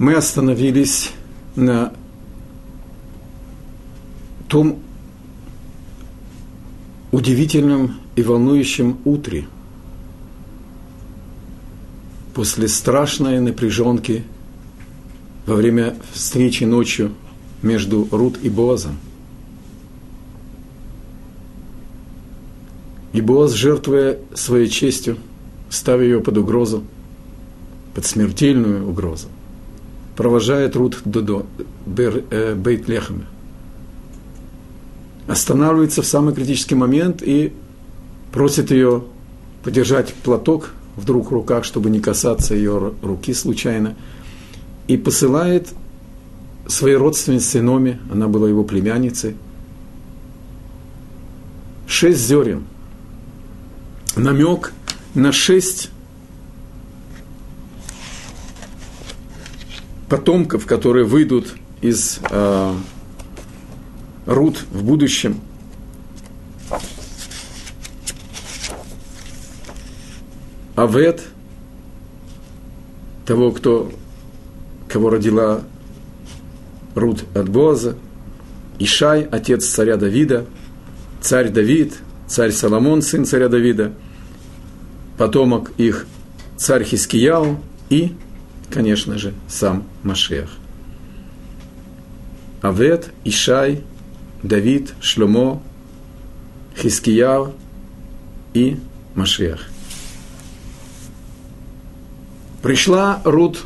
[0.00, 1.10] мы остановились
[1.56, 1.92] на
[4.48, 4.78] том
[7.12, 9.46] удивительном и волнующем утре
[12.32, 14.24] после страшной напряженки
[15.44, 17.12] во время встречи ночью
[17.60, 18.96] между Рут и Боазом.
[23.12, 25.18] И Боаз, жертвуя своей честью,
[25.68, 26.84] ставя ее под угрозу,
[27.94, 29.28] под смертельную угрозу,
[30.20, 31.46] провожает Рут до,
[31.96, 33.24] э, Бейт-Лехема.
[35.26, 37.54] Останавливается в самый критический момент и
[38.30, 39.04] просит ее
[39.64, 43.96] подержать платок вдруг в руках, чтобы не касаться ее руки случайно,
[44.88, 45.68] и посылает
[46.66, 49.36] своей родственнице Номи, она была его племянницей,
[51.86, 52.64] шесть зерен,
[54.16, 54.74] намек
[55.14, 55.88] на шесть
[60.10, 62.74] потомков, которые выйдут из э,
[64.26, 65.40] Рут в будущем.
[70.74, 71.22] Авет,
[73.24, 73.92] того, кто,
[74.88, 75.62] кого родила
[76.94, 77.96] Рут от Боза,
[78.78, 80.46] Ишай, отец царя Давида,
[81.20, 83.92] царь Давид, царь Соломон, сын царя Давида,
[85.18, 86.06] потомок их
[86.56, 88.14] царь Хискияу и
[88.70, 90.50] конечно же, сам Машех.
[92.62, 93.82] Авет, Ишай,
[94.42, 95.62] Давид, Шломо,
[96.76, 97.50] Хискияв
[98.54, 98.78] и
[99.14, 99.68] Машех.
[102.62, 103.60] Пришла Рут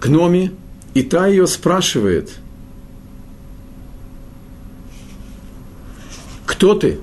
[0.00, 0.52] к Номи,
[0.94, 2.30] и та ее спрашивает,
[6.46, 6.98] кто ты?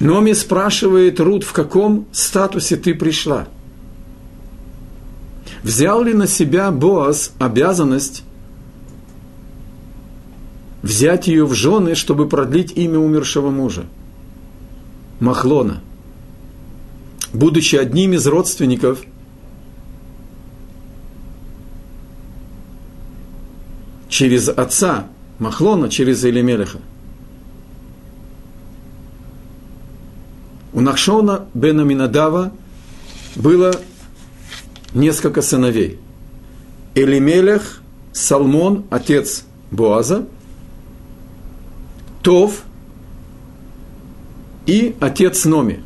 [0.00, 3.48] Номи спрашивает Рут, в каком статусе ты пришла?
[5.62, 8.22] Взял ли на себя Боаз обязанность
[10.82, 13.86] взять ее в жены, чтобы продлить имя умершего мужа?
[15.18, 15.80] Махлона.
[17.32, 19.02] Будучи одним из родственников
[24.08, 25.08] через отца
[25.40, 26.78] Махлона, через Элемелеха–
[30.78, 32.52] У Нахшона бена Минадава
[33.34, 33.74] было
[34.94, 35.98] несколько сыновей.
[36.94, 40.28] Элимелех, Салмон, отец Боаза,
[42.22, 42.62] Тов
[44.66, 45.82] и отец Номи.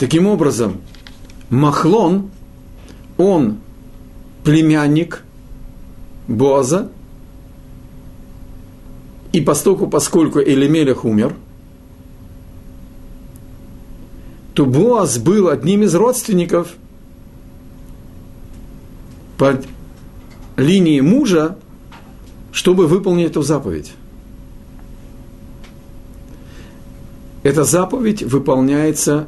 [0.00, 0.80] Таким образом,
[1.50, 2.28] Махлон,
[3.16, 3.58] он
[4.42, 5.22] племянник
[6.26, 6.90] Боаза,
[9.32, 11.36] и поскольку, поскольку Элимелех умер–
[14.54, 16.74] то Боаз был одним из родственников
[19.36, 19.66] под
[20.56, 21.58] линией мужа,
[22.52, 23.92] чтобы выполнить эту заповедь.
[27.42, 29.26] Эта заповедь выполняется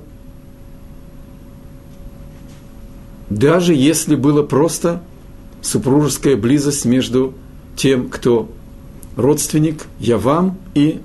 [3.29, 5.03] даже если была просто
[5.61, 7.35] супружеская близость между
[7.75, 8.49] тем, кто
[9.17, 11.01] родственник, я вам, и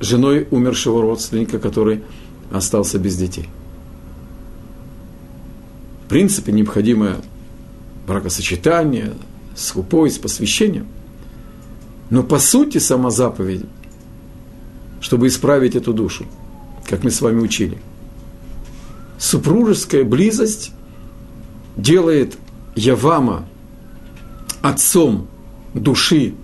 [0.00, 2.02] женой умершего родственника, который
[2.56, 3.48] остался без детей.
[6.04, 7.16] В принципе, необходимое
[8.06, 9.14] бракосочетание
[9.56, 10.86] с хупой, с посвящением.
[12.10, 13.64] Но по сути сама заповедь,
[15.00, 16.26] чтобы исправить эту душу,
[16.88, 17.78] как мы с вами учили.
[19.18, 20.72] Супружеская близость
[21.76, 22.36] делает
[22.76, 23.46] Явама
[24.62, 25.28] отцом
[25.72, 26.34] души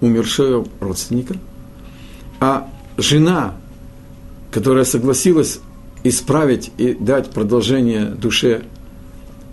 [0.00, 1.36] умершего родственника,
[2.40, 3.59] а жена
[4.50, 5.60] которая согласилась
[6.02, 8.62] исправить и дать продолжение душе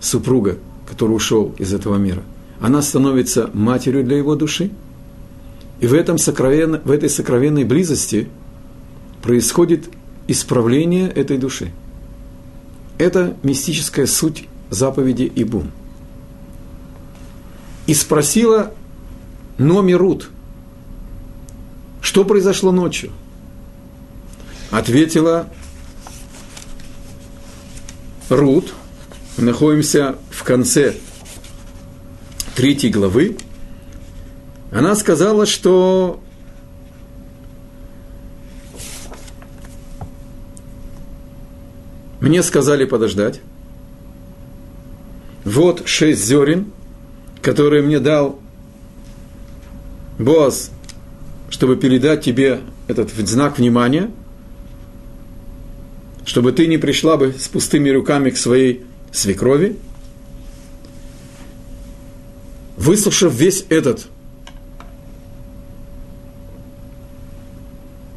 [0.00, 2.22] супруга, который ушел из этого мира,
[2.60, 4.70] она становится матерью для его души.
[5.80, 8.28] И в, этом сокровенно, в этой сокровенной близости
[9.22, 9.88] происходит
[10.26, 11.70] исправление этой души.
[12.98, 15.70] Это мистическая суть заповеди Ибум.
[17.86, 18.72] И спросила
[19.56, 20.30] Номи Рут,
[22.00, 23.12] что произошло ночью–
[24.70, 25.48] Ответила
[28.28, 28.74] Рут.
[29.38, 30.94] Мы находимся в конце
[32.54, 33.36] третьей главы.
[34.70, 36.20] Она сказала, что
[42.20, 43.40] мне сказали подождать.
[45.44, 46.72] Вот шесть зерен,
[47.40, 48.38] которые мне дал
[50.18, 50.70] Боас,
[51.48, 54.10] чтобы передать тебе этот знак внимания–
[56.28, 59.78] чтобы ты не пришла бы с пустыми руками к своей свекрови,
[62.76, 64.08] выслушав весь этот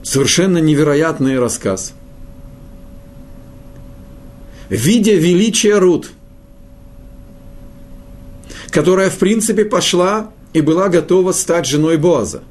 [0.03, 1.93] совершенно невероятный рассказ,
[4.69, 6.11] видя величие Рут,
[8.71, 12.43] которая, в принципе, пошла и была готова стать женой Боаза.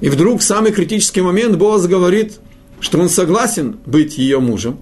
[0.00, 2.38] И вдруг в самый критический момент Боаз говорит,
[2.84, 4.76] что он согласен быть ее мужем,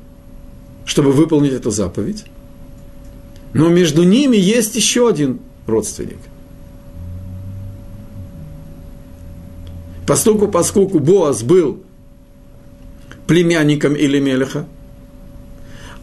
[0.84, 2.24] чтобы выполнить эту заповедь.
[3.52, 5.38] Но между ними есть еще один
[5.68, 6.18] родственник.
[10.04, 11.80] Поскольку, поскольку Боаз был
[13.28, 14.66] племянником Илимелеха,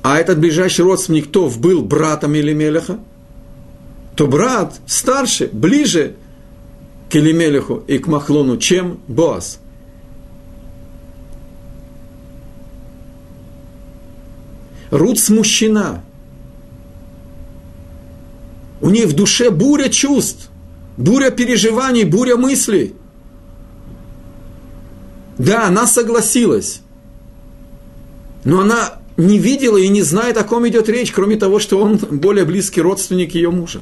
[0.02, 2.98] а этот ближайший родственник Тов был братом Илимелеха,
[4.16, 6.16] то брат старше, ближе
[7.10, 9.60] к Илимелеху и к Махлону, чем Боаз.
[14.92, 16.04] Рут смущена.
[18.82, 20.50] У нее в душе буря чувств,
[20.98, 22.96] буря переживаний, буря мыслей.
[25.38, 26.82] Да, она согласилась,
[28.44, 31.98] но она не видела и не знает, о ком идет речь, кроме того, что он
[32.12, 33.82] более близкий родственник ее мужа.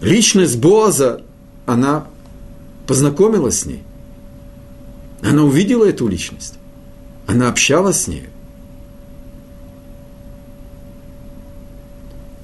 [0.00, 1.22] Личность Боза,
[1.64, 2.08] она
[2.88, 3.82] познакомилась с ней.
[5.22, 6.54] Она увидела эту личность.
[7.26, 8.28] Она общалась с ней.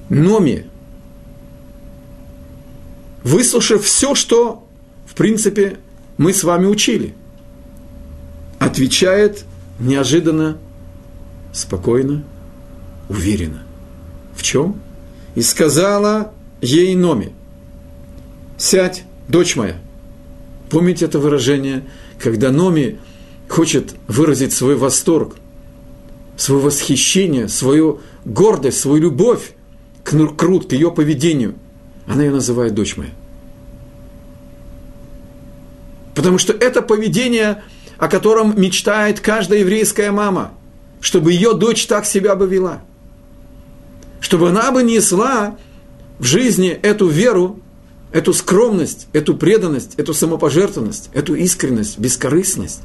[0.09, 0.65] Номи,
[3.23, 4.67] выслушав все, что,
[5.05, 5.77] в принципе,
[6.17, 7.13] мы с вами учили,
[8.57, 9.45] отвечает
[9.79, 10.57] неожиданно,
[11.53, 12.23] спокойно,
[13.07, 13.63] уверенно.
[14.35, 14.81] В чем?
[15.35, 17.33] И сказала ей Номи,
[18.57, 19.75] сядь, дочь моя.
[20.69, 21.83] Помните это выражение,
[22.19, 22.99] когда Номи
[23.49, 25.35] хочет выразить свой восторг,
[26.37, 29.53] свое восхищение, свою гордость, свою любовь
[30.03, 31.55] к Нуркрут, к ее поведению.
[32.07, 33.11] Она ее называет дочь моя.
[36.15, 37.63] Потому что это поведение–
[37.99, 40.53] о котором мечтает каждая еврейская мама,
[41.01, 42.81] чтобы ее дочь так себя бы вела.
[44.21, 45.57] Чтобы она бы несла
[46.17, 47.59] в жизни эту веру,
[48.13, 52.81] эту скромность, эту преданность, эту самопожертвованность, эту искренность, бескорыстность.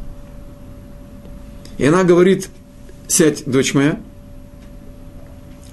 [1.78, 2.48] И она говорит,
[3.08, 4.00] сядь, дочь моя,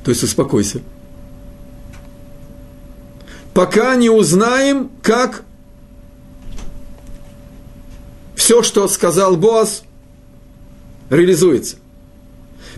[0.03, 0.81] то есть успокойся.
[3.53, 5.43] Пока не узнаем, как
[8.35, 9.83] все, что сказал Боаз,
[11.09, 11.77] реализуется.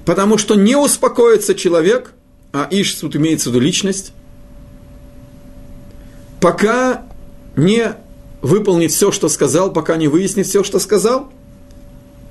[0.06, 2.14] Потому что не успокоится человек,
[2.52, 4.12] а Иш тут имеется в виду личность,
[6.42, 7.06] пока
[7.56, 7.96] не
[8.42, 11.31] выполнит все, что сказал, пока не выяснит все, что сказал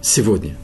[0.03, 0.57] сегодня.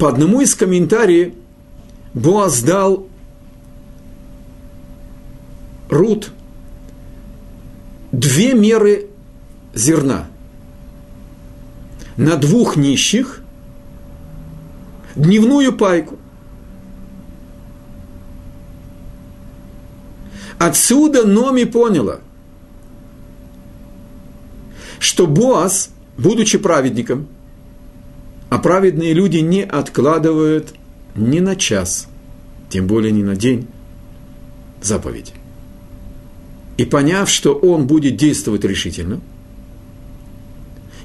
[0.00, 1.34] По одному из комментариев
[2.14, 3.06] Боаз дал
[5.90, 6.32] Рут
[8.10, 9.08] две меры
[9.74, 10.26] зерна.
[12.16, 13.42] На двух нищих
[15.16, 16.16] дневную пайку.
[20.58, 22.20] Отсюда Номи поняла,
[24.98, 27.28] что Боас, будучи праведником,
[28.50, 30.74] а праведные люди не откладывают
[31.14, 32.06] ни на час,
[32.68, 33.66] тем более ни на день
[34.82, 35.32] заповеди
[36.80, 39.20] и поняв, что он будет действовать решительно,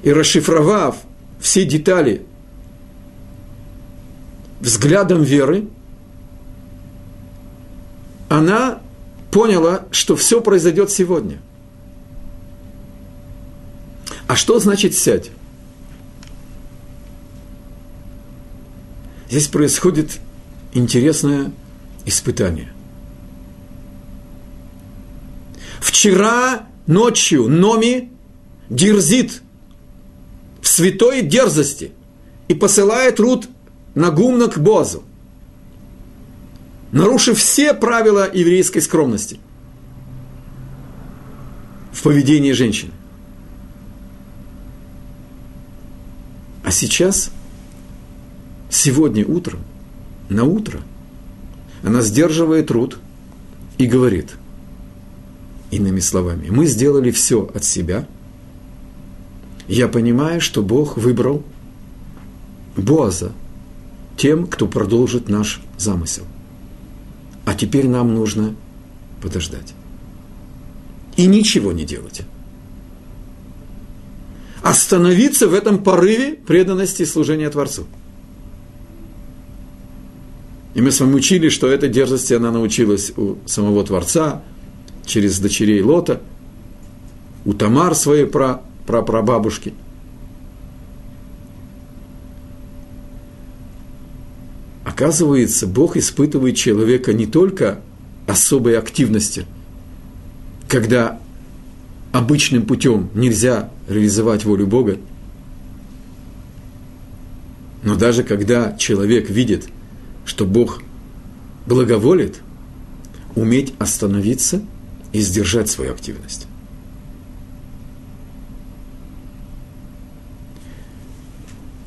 [0.02, 0.96] и расшифровав
[1.38, 2.22] все детали
[4.60, 5.68] взглядом веры,
[8.30, 8.80] она
[9.30, 11.42] поняла, что все произойдет сегодня.
[14.28, 15.30] А что значит сядь?
[19.28, 20.18] Здесь происходит
[20.72, 21.52] интересное
[22.04, 22.72] испытание.
[25.80, 28.10] Вчера ночью Номи
[28.70, 29.42] дерзит
[30.60, 31.92] в святой дерзости
[32.48, 33.48] и посылает Рут
[33.94, 35.02] на гумна к Бозу,
[36.92, 39.40] нарушив все правила еврейской скромности
[41.92, 42.92] в поведении женщины.
[46.62, 47.30] А сейчас,
[48.70, 49.60] сегодня утром,
[50.28, 50.80] на утро,
[51.82, 52.98] она сдерживает Рут
[53.78, 54.34] и говорит–
[55.70, 58.06] Иными словами, мы сделали все от себя.
[59.66, 61.42] Я понимаю, что Бог выбрал
[62.76, 63.32] Боаза
[64.16, 66.22] тем, кто продолжит наш замысел.
[67.44, 68.54] А теперь нам нужно
[69.20, 69.74] подождать.
[71.16, 72.22] И ничего не делать.
[74.62, 77.86] Остановиться в этом порыве преданности служения Творцу.
[80.76, 84.42] И мы с вами учили, что этой дерзости она научилась у самого Творца,
[85.06, 86.20] через дочерей Лота,
[87.46, 89.72] у Тамар своей пра, прапрабабушки.
[94.84, 97.80] Оказывается, Бог испытывает человека не только
[98.26, 99.46] особой активности,
[100.68, 101.18] когда
[102.12, 104.98] обычным путем нельзя реализовать волю Бога,
[107.82, 109.70] но даже когда человек видит–
[110.26, 110.82] что Бог
[111.66, 112.42] благоволит,
[113.34, 114.62] уметь остановиться
[115.12, 116.46] и сдержать свою активность.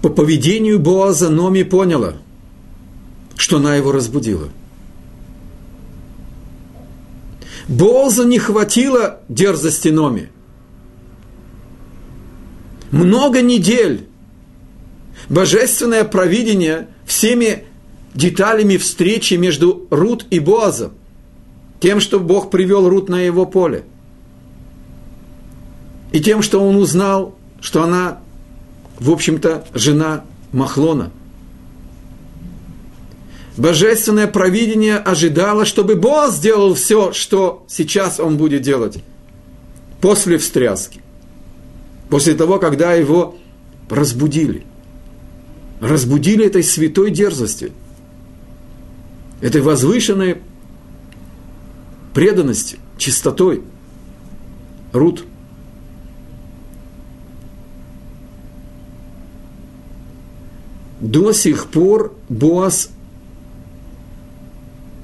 [0.01, 2.15] По поведению Боаза Номи поняла,
[3.35, 4.49] что она его разбудила.
[7.67, 10.29] Боаза не хватило дерзости Номи.
[12.91, 14.07] Много недель
[15.27, 17.65] божественное провидение всеми
[18.13, 20.91] деталями встречи между Рут и Боазом,
[21.79, 23.83] тем, что Бог привел Рут на его поле,
[26.11, 28.19] и тем, что он узнал, что она,
[28.99, 31.11] в общем-то, жена Махлона.
[33.57, 39.03] Божественное провидение ожидало, чтобы Боаз сделал все, что сейчас он будет делать
[39.99, 41.01] после встряски,
[42.09, 43.35] после того, когда его
[43.89, 44.65] разбудили.
[45.81, 47.71] Разбудили этой святой дерзостью–
[49.41, 50.41] этой возвышенной
[52.13, 53.63] преданности, чистотой.
[54.91, 55.23] Рут.
[60.99, 62.89] До сих пор Боас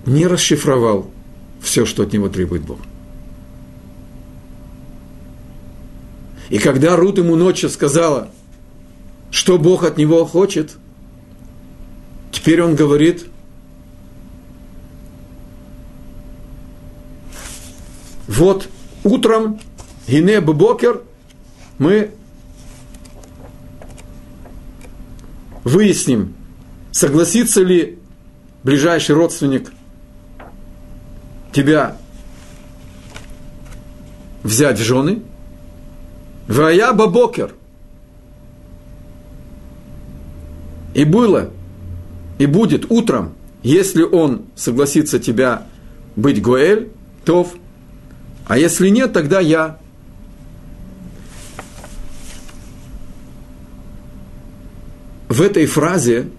[0.05, 1.09] не расшифровал
[1.61, 2.79] все, что от него требует Бог.
[6.49, 8.29] И когда Рут ему ночью сказала,
[9.31, 10.77] что Бог от него хочет,
[12.31, 13.27] теперь он говорит–
[18.27, 18.69] вот
[19.03, 19.59] утром,
[20.07, 21.01] гине бокер,
[21.77, 22.11] мы
[25.63, 26.33] выясним,
[26.91, 27.99] согласится ли
[28.63, 29.71] ближайший родственник
[31.51, 31.97] тебя
[34.43, 35.21] взять в жены.
[36.47, 37.55] Вая бабокер.
[40.93, 41.49] И было,
[42.37, 45.65] и будет утром, если он согласится тебя
[46.15, 46.91] быть Гоэль,
[47.25, 47.55] Тов–
[48.47, 49.79] а если нет, тогда я.
[55.27, 56.29] В этой фразе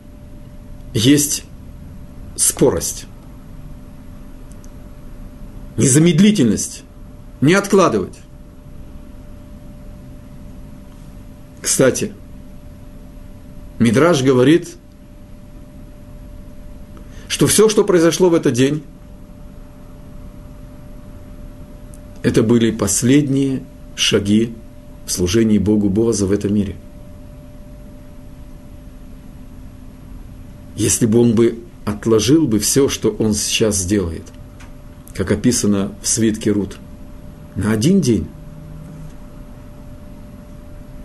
[0.94, 1.44] есть
[2.36, 3.06] скорость,
[5.76, 6.84] незамедлительность,
[7.40, 8.16] не откладывать.
[11.60, 12.14] Кстати,
[13.78, 14.76] Мидраж говорит,
[17.28, 18.82] что все, что произошло в этот день,
[22.26, 23.62] Это были последние
[23.94, 24.52] шаги
[25.06, 26.74] в служении Богу Боза в этом мире.
[30.74, 34.24] Если бы он бы отложил бы все, что он сейчас сделает,
[35.14, 36.78] как описано в свитке Рут,
[37.54, 38.26] на один день,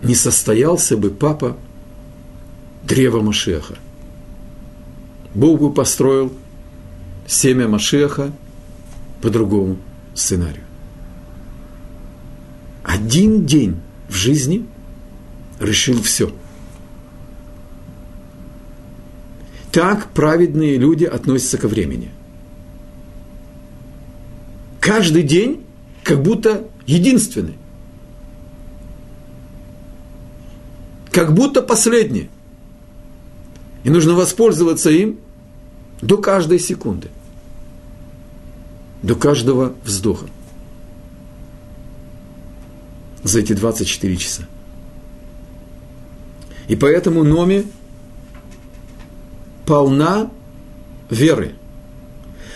[0.01, 1.55] не состоялся бы папа
[2.81, 3.75] древа Машеха.
[5.35, 6.33] Бог бы построил
[7.27, 8.31] семя Машеха
[9.21, 9.77] по другому
[10.15, 10.63] сценарию.
[12.91, 13.79] Один день
[14.09, 14.65] в жизни
[15.61, 16.29] решил все.
[19.71, 22.11] Так праведные люди относятся ко времени.
[24.81, 25.63] Каждый день
[26.03, 27.55] как будто единственный.
[31.11, 32.29] Как будто последний.
[33.85, 35.17] И нужно воспользоваться им
[36.01, 37.07] до каждой секунды.
[39.01, 40.25] До каждого вздоха
[43.23, 44.43] за эти 24 часа.
[46.67, 47.65] И поэтому Номи
[49.65, 50.29] полна
[51.09, 51.55] веры,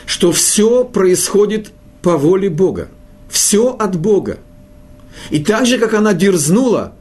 [0.05, 2.87] что все происходит по воле Бога,
[3.29, 4.39] все от Бога.
[5.29, 6.93] И так же, как она дерзнула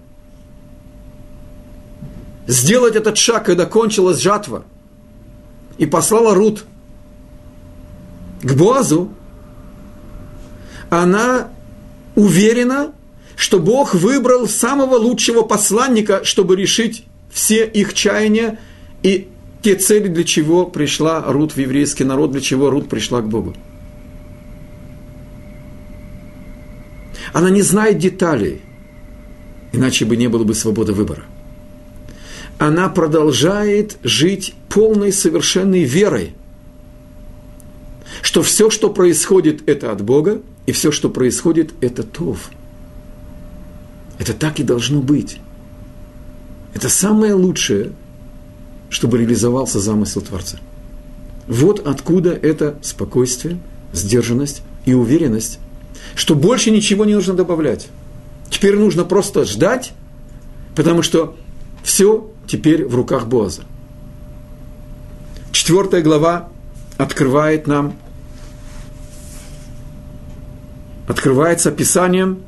[2.47, 4.64] сделать этот шаг, когда кончилась жатва,
[5.78, 6.64] и послала Рут
[8.42, 9.11] к Боазу,
[10.90, 11.49] она
[12.14, 12.92] уверена,
[13.37, 18.59] что Бог выбрал самого лучшего посланника, чтобы решить все их чаяния
[19.03, 19.29] и
[19.62, 23.55] те цели, для чего пришла Рут в еврейский народ, для чего Рут пришла к Богу.
[27.33, 28.62] Она не знает деталей,
[29.73, 31.25] иначе бы не было бы свободы выбора.
[32.59, 36.35] Она продолжает жить полной совершенной верой,
[38.23, 42.50] что все, что происходит, это от Бога, и все, что происходит, это Тов.
[44.18, 45.38] Это так и должно быть.
[46.75, 47.92] Это самое лучшее,
[48.90, 50.59] чтобы реализовался замысел Творца.
[51.47, 53.59] Вот откуда это спокойствие,
[53.92, 55.59] сдержанность и уверенность,
[56.14, 57.88] что больше ничего не нужно добавлять.
[58.50, 59.92] Теперь нужно просто ждать,
[60.75, 61.37] потому что
[61.83, 63.62] все теперь в руках Боза.
[65.52, 66.49] Четвертая глава
[66.97, 67.94] открывает нам,
[71.06, 72.43] открывается описанием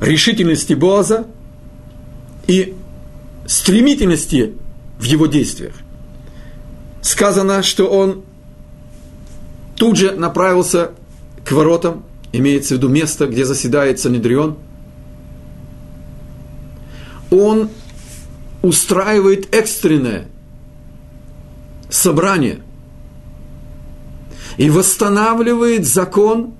[0.00, 1.26] решительности Боза
[2.46, 2.74] и
[3.46, 4.54] стремительности
[4.98, 5.74] в его действиях.
[7.02, 8.24] Сказано, что он
[9.76, 10.92] тут же направился
[11.44, 14.56] к воротам, имеется в виду место, где заседает Санедрион.
[17.30, 17.70] Он
[18.62, 20.26] устраивает экстренное
[21.88, 22.60] собрание
[24.56, 26.54] и восстанавливает закон,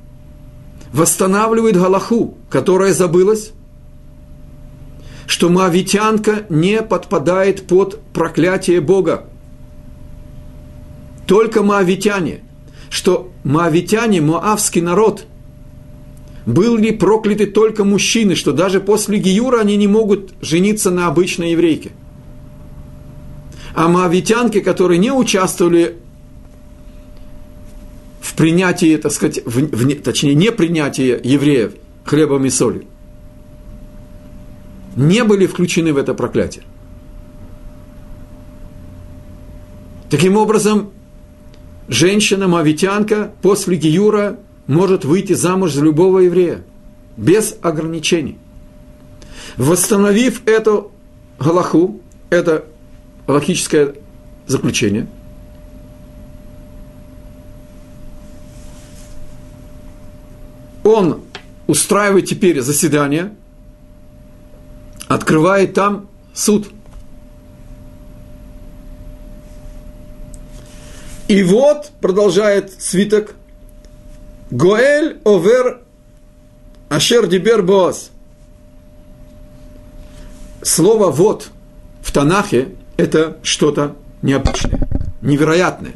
[0.93, 3.53] восстанавливает Галаху, которая забылась,
[5.27, 9.25] что Моавитянка не подпадает под проклятие Бога.
[11.27, 12.41] Только Моавитяне,
[12.89, 15.27] что Моавитяне, Моавский народ,
[16.47, 21.91] были прокляты только мужчины, что даже после Гиюра они не могут жениться на обычной еврейке.
[23.75, 25.97] А моавитянки, которые не участвовали
[28.37, 31.73] принятии, так сказать, в, в, точнее, не принятии евреев
[32.05, 32.85] хлебом и солью,
[34.95, 36.65] не были включены в это проклятие.
[40.09, 40.91] Таким образом,
[41.89, 46.63] женщина, мавитянка, после Гиюра может выйти замуж за любого еврея,
[47.17, 48.39] без ограничений.
[49.57, 50.93] Восстановив эту
[51.39, 52.67] галаху, это
[53.27, 53.95] галахическое
[54.47, 55.09] заключение,
[60.87, 61.23] он
[61.67, 63.33] устраивает теперь заседание–
[65.09, 66.69] открывает там суд.
[71.29, 73.35] И вот, продолжает свиток,
[74.51, 75.81] Гоэль овер
[76.89, 78.11] ашер дибер боас.
[80.63, 81.51] Слово «вот»
[82.03, 84.89] в Танахе– это что-то необычное,
[85.21, 85.95] невероятное.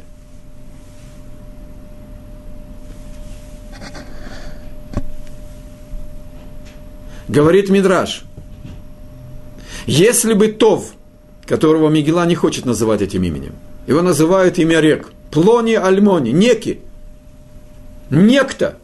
[7.31, 8.23] Говорит Мидраш–
[9.85, 10.91] если бы Тов,
[11.45, 13.55] которого Мигела не хочет называть этим именем,
[13.87, 16.81] его называют имя рек, Плони Альмони, Неки,
[18.09, 18.77] некто,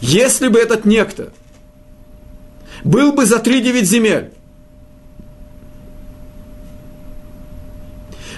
[0.00, 1.32] если бы этот некто
[2.84, 4.32] был бы за три девять земель,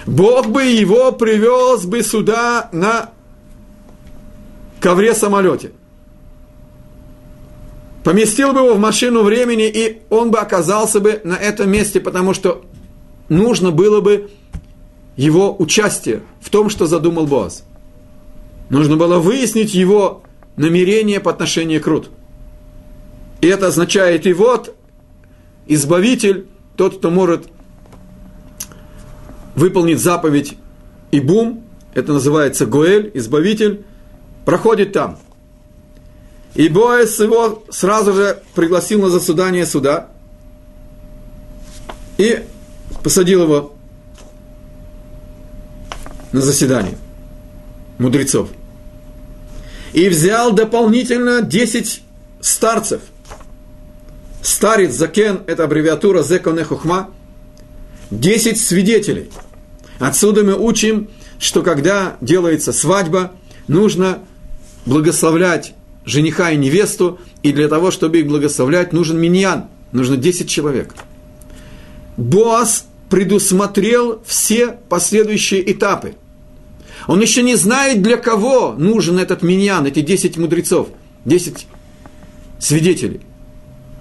[0.05, 3.09] Бог бы его привез бы сюда на
[4.79, 5.71] ковре самолете–
[8.03, 12.33] поместил бы его в машину времени, и он бы оказался бы на этом месте, потому
[12.33, 12.63] что
[13.29, 14.29] нужно было бы
[15.15, 17.63] его участие в том, что задумал Боаз.
[18.69, 20.23] Нужно было выяснить его
[20.55, 22.09] намерение по отношению к Рут.
[23.41, 24.75] И это означает, и вот,
[25.67, 27.47] избавитель, тот, кто может
[29.55, 30.55] выполнить заповедь
[31.11, 31.63] и бум,
[31.93, 33.85] это называется Гоэль, избавитель,
[34.45, 35.17] проходит там–
[36.55, 40.09] и Боэс его сразу же пригласил на заседание суда
[42.17, 42.43] и
[43.01, 43.73] посадил его
[46.31, 46.97] на заседание
[47.97, 48.49] мудрецов.
[49.93, 52.03] И взял дополнительно 10
[52.41, 53.01] старцев.
[54.41, 57.11] Старец Закен– это аббревиатура Зеконе Хухма.
[58.09, 59.31] 10 свидетелей.
[59.99, 63.31] Отсюда мы учим, что когда делается свадьба,
[63.67, 64.19] нужно
[64.85, 65.73] благословлять
[66.05, 70.93] жениха и невесту, и для того, чтобы их благословлять, нужен миньян, нужно 10 человек.
[72.17, 76.15] Боас предусмотрел все последующие этапы.
[77.07, 80.89] Он еще не знает, для кого нужен этот миньян, эти 10 мудрецов,
[81.25, 81.67] 10
[82.59, 83.21] свидетелей,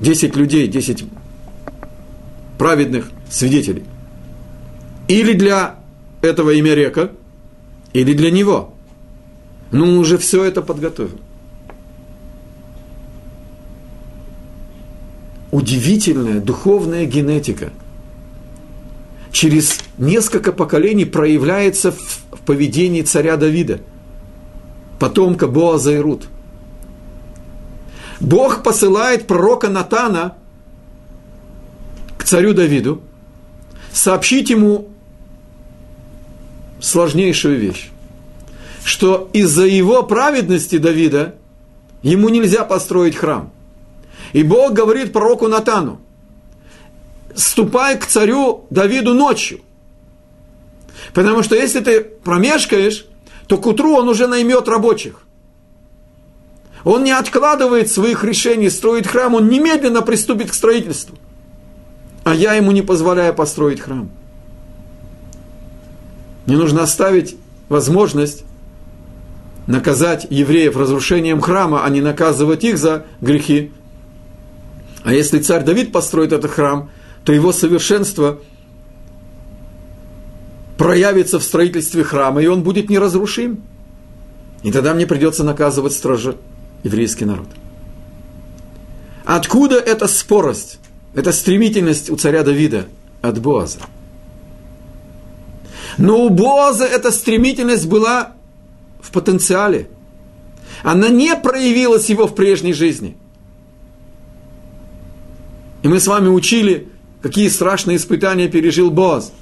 [0.00, 1.04] 10 людей, 10
[2.58, 3.84] праведных свидетелей.
[5.08, 5.80] Или для
[6.20, 7.10] этого имя река,
[7.92, 8.74] или для него.
[9.72, 11.18] Он уже все это подготовил.
[15.52, 17.70] Удивительная духовная генетика.
[19.30, 23.80] Через несколько поколений проявляется в поведении царя Давида,
[24.98, 26.26] потомка Боаза и.
[28.18, 30.36] Бог посылает пророка Натана
[32.18, 33.02] к царю Давиду,
[33.92, 34.88] сообщить ему
[36.80, 37.90] сложнейшую вещь,
[38.84, 41.34] что из-за его праведности Давида
[42.02, 43.52] ему нельзя построить храм.
[44.32, 46.00] И Бог говорит пророку Натану,
[47.34, 49.60] ступай к царю Давиду ночью.
[51.14, 53.06] Потому что если ты промешкаешь,
[53.46, 55.22] то к утру он уже наймет рабочих.
[56.84, 61.16] Он не откладывает своих решений строить храм, он немедленно приступит к строительству.
[62.24, 64.10] А я ему не позволяю построить храм.
[66.46, 67.36] Мне нужно оставить
[67.68, 68.44] возможность
[69.66, 73.72] наказать евреев разрушением храма, а не наказывать их за грехи.
[75.04, 76.90] А если царь Давид построит этот храм,
[77.24, 78.40] то его совершенство
[80.76, 83.62] проявится в строительстве храма, и он будет неразрушим.
[84.62, 86.36] И тогда мне придется наказывать строже
[86.82, 87.48] еврейский народ.
[89.24, 90.78] Откуда эта спорость,
[91.14, 92.86] эта стремительность у царя Давида
[93.20, 93.78] от Боаза?
[95.98, 98.32] Но у Боаза эта стремительность была
[99.00, 99.88] в потенциале.
[100.82, 103.16] Она не проявилась его в прежней жизни.
[105.82, 106.88] И мы с вами учили,
[107.20, 109.32] какие страшные испытания пережил Боаз.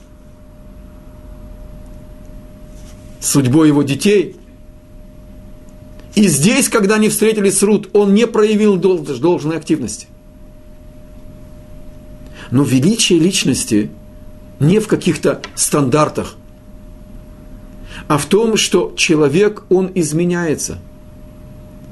[3.21, 4.37] Судьбой его детей.
[6.15, 10.07] И здесь, когда они встретились с Рут, он не проявил должной активности.
[12.51, 13.91] Но величие личности
[14.59, 16.37] не в каких-то стандартах,
[18.09, 20.79] а в том, что человек, он изменяется.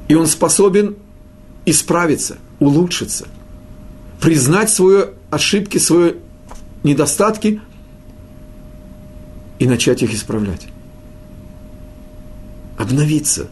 [0.08, 0.96] И он способен
[1.64, 3.28] исправиться, улучшиться,
[4.20, 6.14] признать свои ошибки, свои
[6.82, 7.60] недостатки
[9.58, 10.66] и начать их исправлять.
[12.76, 13.48] Обновиться.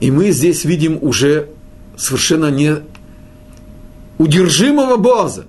[0.00, 1.48] И мы здесь видим уже
[1.96, 2.76] совершенно не
[4.18, 5.46] удержимого Боза.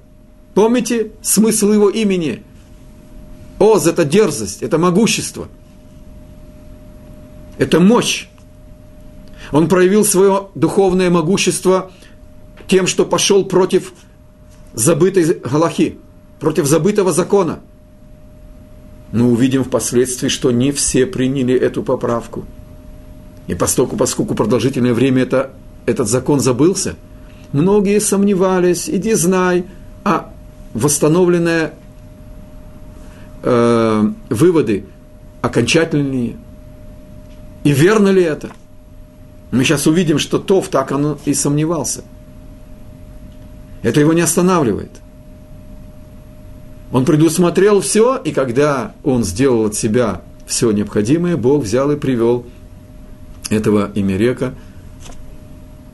[0.53, 2.43] Помните смысл его имени–
[3.61, 5.47] Оз– это дерзость, это могущество,
[7.59, 8.27] это мощь.
[9.51, 11.91] Он проявил свое духовное могущество
[12.71, 13.91] тем, что пошел против
[14.73, 15.97] забытой Галахи,
[16.39, 17.59] против забытого закона.
[19.11, 22.45] Но увидим впоследствии, что не все приняли эту поправку.
[23.47, 25.51] И поскольку, поскольку продолжительное время это,
[25.85, 26.95] этот закон забылся,
[27.51, 29.65] многие сомневались, иди знай,
[30.05, 30.31] а
[30.73, 31.73] восстановленная
[33.43, 34.85] э, выводы
[35.41, 36.37] окончательные.
[37.65, 38.51] И верно ли это?
[39.51, 42.05] Мы сейчас увидим, что Тов так он и сомневался.
[43.81, 44.91] Это его не останавливает.
[46.91, 52.45] Он предусмотрел все, и когда он сделал от себя все необходимое, Бог взял и привел
[53.49, 54.53] этого Имерека,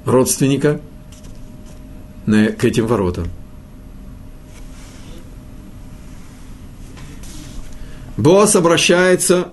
[0.06, 0.82] родственника,
[2.26, 3.28] к этим воротам.
[8.18, 9.50] Боас обращается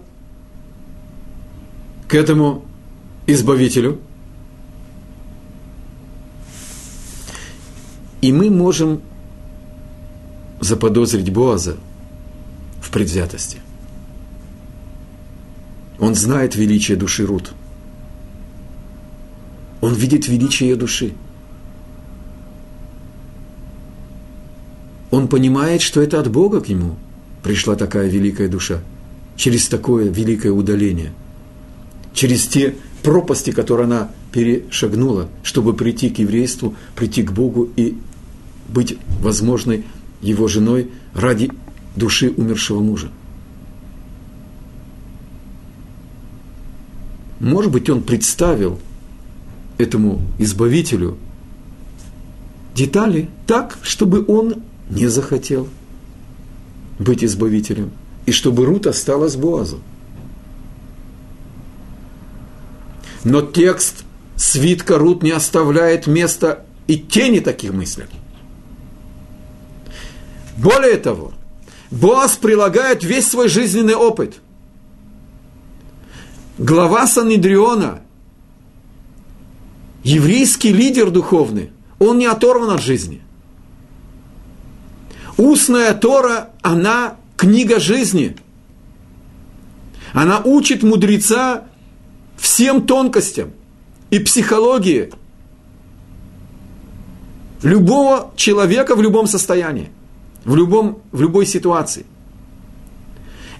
[2.08, 2.64] к этому
[3.26, 4.00] избавителю.
[8.24, 9.02] И мы можем
[10.58, 11.76] заподозрить Боаза
[12.80, 13.58] в предвзятости.
[15.98, 17.52] Он знает величие души Рут.
[19.82, 21.12] Он видит величие ее души.
[25.10, 26.96] Он понимает, что это от Бога к нему–
[27.42, 28.80] пришла такая великая душа,
[29.36, 31.12] через такое великое удаление,
[32.14, 37.98] через те пропасти, которые она перешагнула, чтобы прийти к еврейству, прийти к Богу и
[38.68, 39.84] быть возможной
[40.20, 41.50] его женой ради
[41.96, 43.10] души умершего мужа.
[47.40, 48.80] Может быть, он представил
[49.76, 51.18] этому избавителю
[52.74, 55.68] детали так, чтобы он не захотел–
[56.98, 57.90] быть избавителем,
[58.26, 59.82] и чтобы Рут осталась Боазом.
[63.24, 64.04] Но текст
[64.36, 68.06] свитка Рут не оставляет места и тени таких мыслей.
[70.56, 71.32] Более того,
[71.90, 74.40] Боаз прилагает весь свой жизненный опыт.
[76.58, 78.00] Глава Санедриона,
[80.02, 83.20] еврейский лидер духовный, он не оторван от жизни.
[85.36, 88.36] Устная Тора, она книга жизни.
[90.12, 91.64] Она учит мудреца
[92.36, 93.50] всем тонкостям
[94.10, 95.10] и психологии
[97.62, 99.90] любого человека в любом состоянии,
[100.44, 102.06] в, любом, в любой ситуации.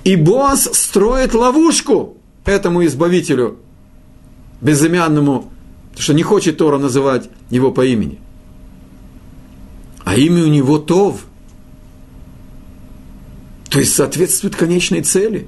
[0.05, 3.59] И Боас строит ловушку этому избавителю,
[4.61, 5.51] безымянному
[5.95, 8.19] Потому что не хочет Тора называть его по имени.
[10.05, 11.25] А имя у него Тов.
[13.71, 15.47] То есть соответствует конечной цели.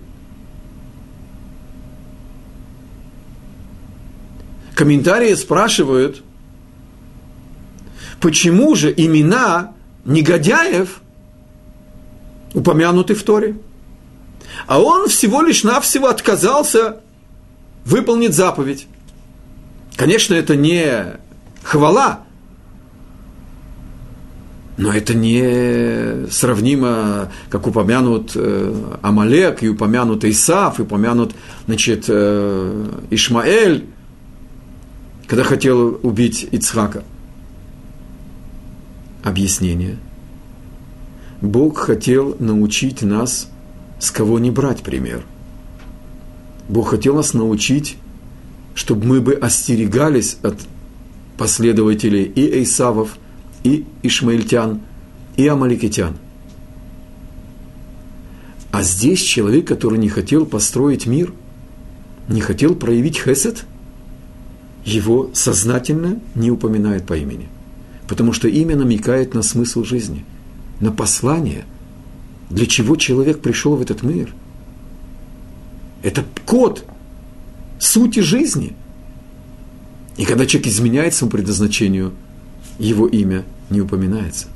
[4.77, 6.23] Комментарии спрашивают,
[8.21, 11.03] почему же имена негодяев
[12.55, 13.57] упомянуты в Торе?
[14.67, 17.01] А он всего лишь навсего отказался
[17.85, 18.87] выполнить заповедь.
[19.97, 21.19] Конечно, это не
[21.63, 22.27] хвала,
[24.77, 31.33] но это не сравнимо, как упомянут э, Амалек, и упомянут Исав, и упомянут,
[31.67, 33.87] значит, э, Ишмаэль,
[35.27, 37.05] когда хотел убить Ицхака.
[39.25, 39.99] Объяснение.
[41.41, 43.49] Бог хотел научить нас,
[43.99, 45.25] с кого не брать пример.
[46.69, 47.97] Бог хотел нас научить,
[48.75, 50.59] чтобы мы бы остерегались от
[51.37, 53.19] последователей и Исавов,
[53.63, 54.81] и ишмаильтян,
[55.37, 56.17] и амаликитян.
[58.73, 61.33] А здесь человек, который не хотел построить мир,
[62.29, 63.65] не хотел проявить хесед,
[64.85, 67.49] его сознательно не упоминает по имени.
[68.09, 70.25] Потому что имя намекает на смысл жизни,
[70.81, 71.65] на послание,
[72.51, 74.35] для чего человек пришел в этот мир.
[76.03, 76.85] Это код
[77.79, 78.75] сути жизни.
[80.17, 82.13] И когда человек изменяет своему предназначению,
[82.79, 84.47] его имя не упоминается.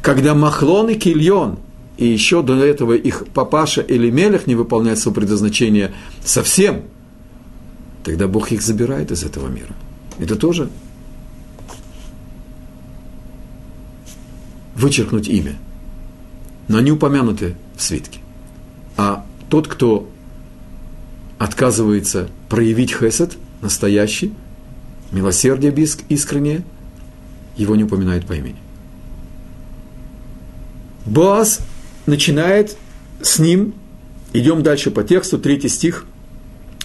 [0.00, 1.58] Когда Махлон и Кильон,
[1.96, 6.82] и еще до этого их папаша или Мелех не выполняет свое предназначение совсем,
[8.02, 9.74] тогда Бог их забирает из этого мира.
[10.18, 10.70] Это тоже
[14.74, 15.56] вычеркнуть имя.
[16.68, 18.20] Но они упомянуты в свитке.
[18.96, 20.08] А тот, кто
[21.38, 24.32] отказывается проявить хесед, настоящий,
[25.10, 25.72] милосердие
[26.08, 26.62] искреннее,
[27.56, 28.56] его не упоминает по имени.
[31.04, 31.60] Боаз
[32.06, 32.76] начинает
[33.20, 33.74] с ним,
[34.32, 36.06] идем дальше по тексту, третий стих,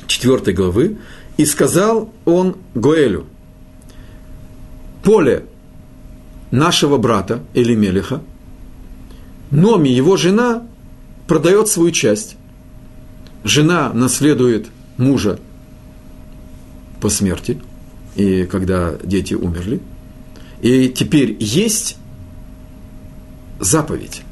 [0.08, 0.97] 4 главы,
[1.38, 3.28] и сказал он Гоэлю,
[5.04, 5.45] поле
[6.51, 8.21] нашего брата Элимелиха,
[9.49, 10.63] Номи, его жена,
[11.25, 12.36] продает свою часть.
[13.45, 15.39] Жена наследует мужа
[16.99, 17.62] по смерти,
[18.15, 19.79] и когда дети умерли–
[20.62, 21.97] и теперь есть
[23.60, 24.23] заповедь,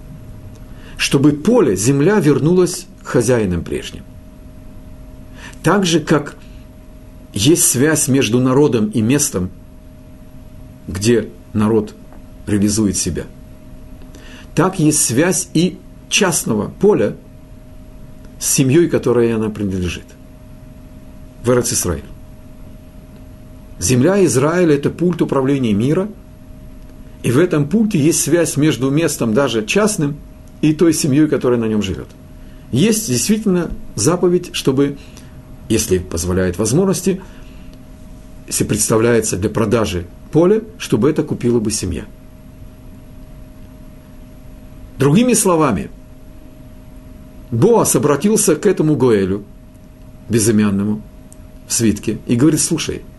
[0.97, 4.03] чтобы поле, земля вернулась хозяинам прежним.
[5.61, 6.35] Так же, как
[7.33, 9.49] есть связь между народом и местом,
[10.87, 11.95] где народ
[12.47, 13.23] реализует себя,
[14.53, 15.77] так есть связь и
[16.09, 17.15] частного поля
[18.39, 20.05] с семьей, которой она принадлежит.
[21.43, 22.03] В Израиль.
[23.79, 26.07] Земля Израиля– это пульт управления мира,
[27.23, 30.17] и в этом пульте есть связь между местом даже частным
[30.61, 32.07] и той семьей, которая на нем живет.
[32.71, 34.97] Есть действительно заповедь, чтобы,
[35.69, 37.21] если позволяет возможности,
[38.47, 42.05] если представляется для продажи поле, чтобы это купила бы семья.
[44.97, 45.89] Другими словами,
[47.51, 49.43] Боас обратился к этому Гоэлю,
[50.29, 51.01] безымянному,
[51.67, 53.03] в свитке, и говорит, слушай–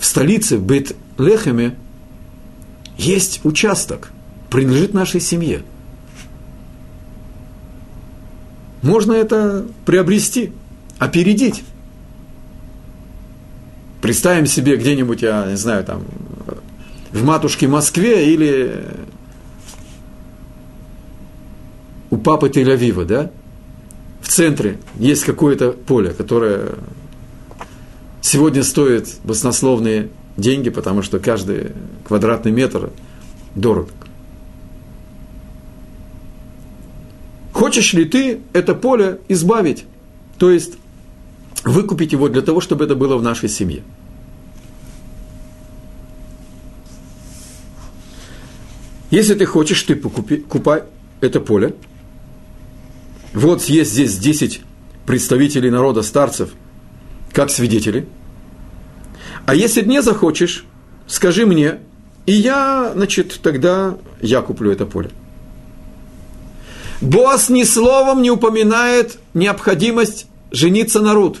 [0.00, 1.76] в столице Бет-Лехеме
[2.96, 4.10] есть участок,
[4.48, 5.62] принадлежит нашей семье.
[8.80, 10.52] Можно это приобрести,
[10.98, 11.62] опередить.
[14.00, 16.02] Представим себе где-нибудь, я не знаю, там,
[17.12, 18.82] в матушке Москве или
[22.10, 23.30] у папы Тель-Авива, да?
[24.20, 26.74] В центре есть какое-то поле, которое
[28.20, 31.72] сегодня стоит баснословные деньги, потому что каждый
[32.06, 32.90] квадратный метр
[33.54, 33.90] дорог.
[37.52, 39.84] Хочешь ли ты это поле избавить?
[40.38, 40.74] То есть
[41.64, 43.82] выкупить его для того, чтобы это было в нашей семье.
[49.10, 50.84] Если ты хочешь, ты покупи, купай
[51.20, 51.74] это поле.
[53.32, 54.62] Вот есть здесь 10
[55.06, 56.50] представителей народа, старцев–
[57.32, 58.06] как свидетели.
[59.46, 60.64] А если не захочешь,
[61.06, 61.78] скажи мне,
[62.26, 65.10] и я, значит, тогда я куплю это поле.
[67.00, 71.40] Босс ни словом не упоминает необходимость жениться на Рут.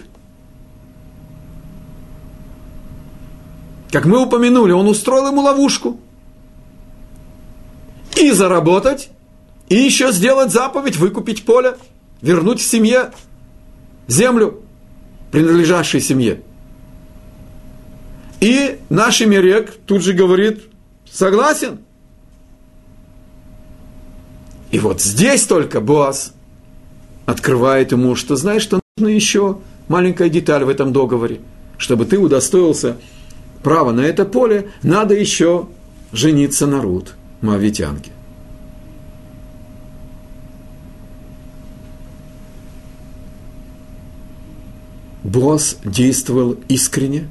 [3.90, 6.00] Как мы упомянули, он устроил ему ловушку.
[8.16, 9.10] И заработать,
[9.70, 11.76] и еще сделать заповедь, выкупить поле,
[12.20, 13.12] вернуть в семье
[14.06, 14.60] землю
[15.30, 16.42] принадлежащей семье.
[18.40, 20.64] И наш Имерек тут же говорит,
[21.10, 21.78] согласен.
[24.72, 26.32] И вот здесь только Боас
[27.26, 31.40] открывает ему, что знаешь, что нужно еще маленькая деталь в этом договоре.
[31.78, 32.96] Чтобы ты удостоился
[33.62, 35.68] права на это поле, надо еще
[36.12, 38.10] жениться на Рут, Моавитянке.
[45.22, 47.28] Боас действовал искренне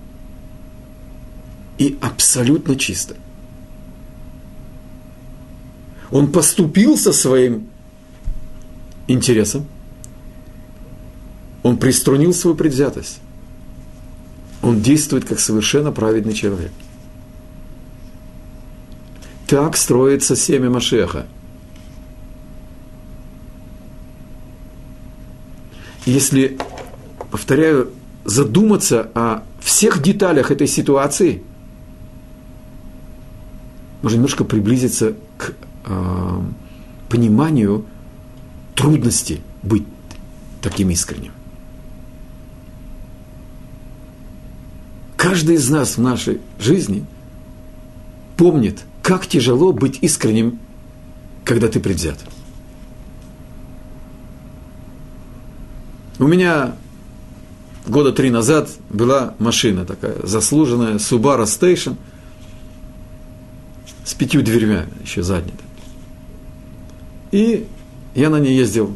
[1.77, 3.15] и абсолютно чисто.
[6.11, 7.67] Он поступил со своим
[9.07, 9.65] интересом,
[11.63, 13.19] он приструнил свою предвзятость.
[14.61, 16.71] Он действует как совершенно праведный человек.
[19.47, 21.25] Так строится семя Машеха.
[26.05, 26.57] Если
[27.31, 27.91] повторяю,
[28.25, 31.43] задуматься о всех деталях этой ситуации,
[34.01, 35.53] можно немножко приблизиться к
[35.85, 36.41] э,
[37.09, 37.85] пониманию
[38.75, 39.83] трудности быть
[40.61, 41.33] таким искренним.
[45.17, 47.05] Каждый из нас в нашей жизни
[48.37, 50.59] помнит, как тяжело быть искренним,
[51.43, 52.19] когда ты предвзят.
[56.19, 56.75] У меня
[57.89, 61.95] года три назад была машина такая заслуженная, Subaru Station,
[64.05, 65.53] с пятью дверьми, еще задней.
[67.31, 67.67] И
[68.15, 68.95] я на ней ездил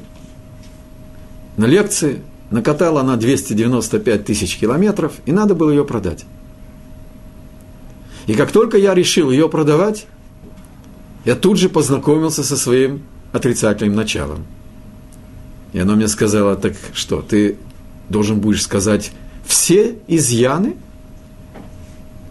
[1.58, 6.26] на лекции, накатала она 295 тысяч километров, и надо было ее продать.
[8.26, 10.08] И как только я решил ее продавать,
[11.26, 14.46] я тут же познакомился со своим отрицательным началом.
[15.74, 17.58] И оно мне сказала, так что, ты
[18.10, 19.12] должен будешь сказать
[19.46, 20.76] все изъяны,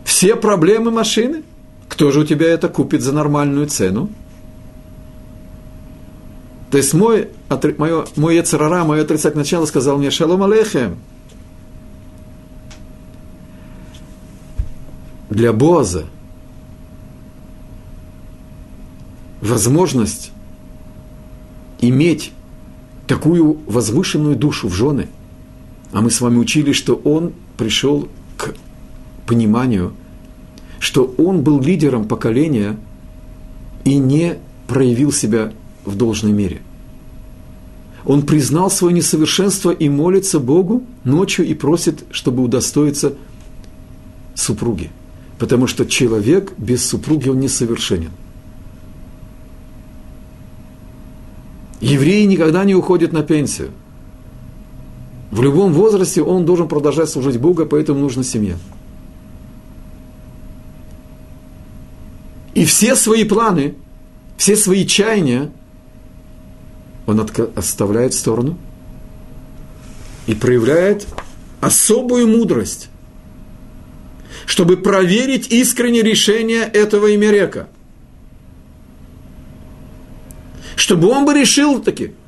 [0.05, 1.43] все проблемы машины.
[1.89, 4.11] Кто же у тебя это купит за нормальную цену?
[6.71, 7.29] То есть мой,
[7.77, 10.97] мое, мой Ецарара, мое отрицательное начало сказал мне «Шалом алейхем».
[15.29, 16.07] Для Боза
[19.43, 20.31] возможность
[21.81, 22.33] иметь
[23.07, 25.09] такую возвышенную душу в жены–
[25.93, 28.55] а мы с вами учили, что он пришел к
[29.27, 29.93] пониманию,
[30.81, 32.79] что он был лидером поколения
[33.85, 35.53] и не проявил себя
[35.85, 36.63] в должной мере.
[38.05, 43.15] Он признал свое несовершенство и молится Богу ночью и просит, чтобы удостоиться
[44.35, 44.91] супруги.
[45.39, 48.11] Потому что человек без супруги, он несовершенен.
[51.81, 53.71] Евреи никогда не уходят на пенсию–
[55.33, 58.55] в любом возрасте он должен продолжать служить Богу, поэтому нужна семья.
[62.53, 63.75] И все свои планы,
[64.37, 65.51] все свои чаяния
[67.07, 68.59] он оставляет в сторону
[70.27, 71.07] и проявляет
[71.63, 72.91] особую мудрость,
[74.45, 77.69] чтобы проверить искреннее решение этого имерека.
[80.77, 82.13] Чтобы он бы решил таки–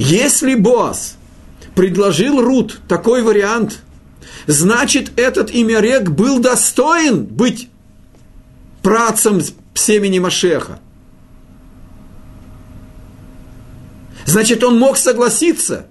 [0.00, 1.18] Если Боас
[1.74, 3.82] предложил Рут такой вариант,
[4.46, 7.68] значит, этот Имярек был достоин быть
[8.80, 9.42] працем
[9.74, 10.80] семени Машеха.
[14.24, 15.86] Значит, он мог согласиться,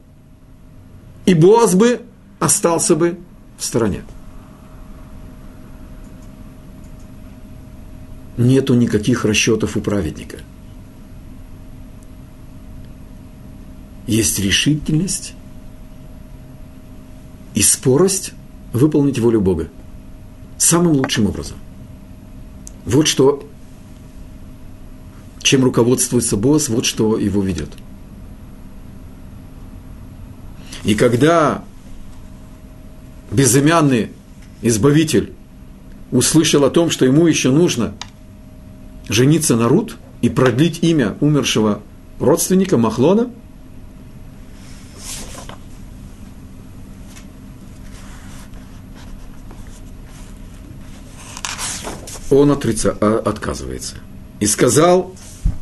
[1.27, 2.01] и Боас бы
[2.39, 3.19] остался бы
[3.59, 4.03] в стороне.
[8.37, 10.37] Нету никаких расчетов у праведника–
[14.09, 15.33] есть решительность
[17.53, 18.33] и спорость
[18.73, 19.69] выполнить волю Бога
[20.57, 21.57] самым лучшим образом.
[22.85, 23.47] Вот что,
[25.43, 27.69] чем руководствуется босс, вот что его ведет.
[30.83, 31.63] И когда
[33.31, 34.09] безымянный
[34.63, 35.33] избавитель
[36.11, 37.93] услышал о том, что ему еще нужно
[39.07, 41.81] жениться на Рут и продлить имя умершего
[42.19, 43.29] родственника Махлона–
[52.29, 53.95] он отрица, а, отказывается.
[54.39, 55.13] И сказал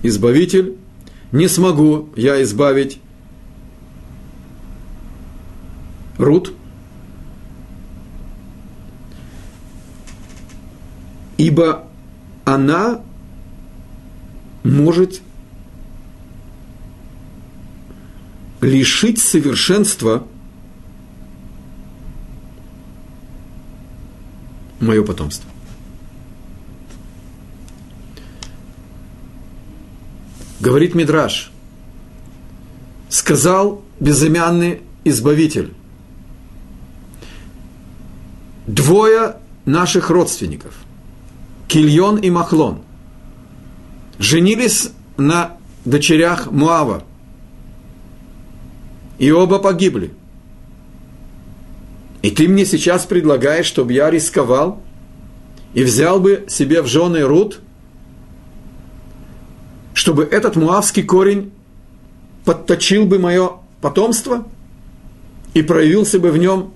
[0.04, 0.78] Избавитель,
[1.32, 3.00] не смогу я избавить
[6.18, 6.54] Рут,
[11.38, 11.88] ибо
[12.46, 13.02] она
[14.64, 15.22] может
[18.62, 20.26] лишить совершенства
[24.80, 25.50] мое потомство.
[30.68, 31.50] Говорит Мидраш,
[33.08, 35.74] сказал безымянный избавитель,
[38.66, 40.74] двое наших родственников,
[41.70, 42.82] Кильон и Махлон,
[44.20, 45.56] женились на
[45.86, 47.06] дочерях Муава,
[49.20, 50.12] и оба погибли.
[52.24, 54.84] И ты мне сейчас предлагаешь, чтобы я рисковал
[55.74, 57.62] и взял бы себе в жены Рут,
[59.98, 61.52] чтобы этот муавский корень
[62.46, 64.48] подточил бы мое потомство
[65.56, 66.72] и проявился бы в нем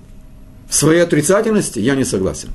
[0.67, 2.49] в своей отрицательности, я не согласен.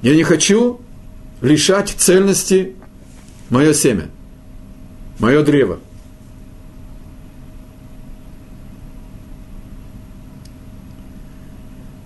[0.00, 0.80] Я не хочу
[1.42, 2.74] лишать цельности
[3.50, 4.08] мое семя,
[5.18, 5.78] мое древо.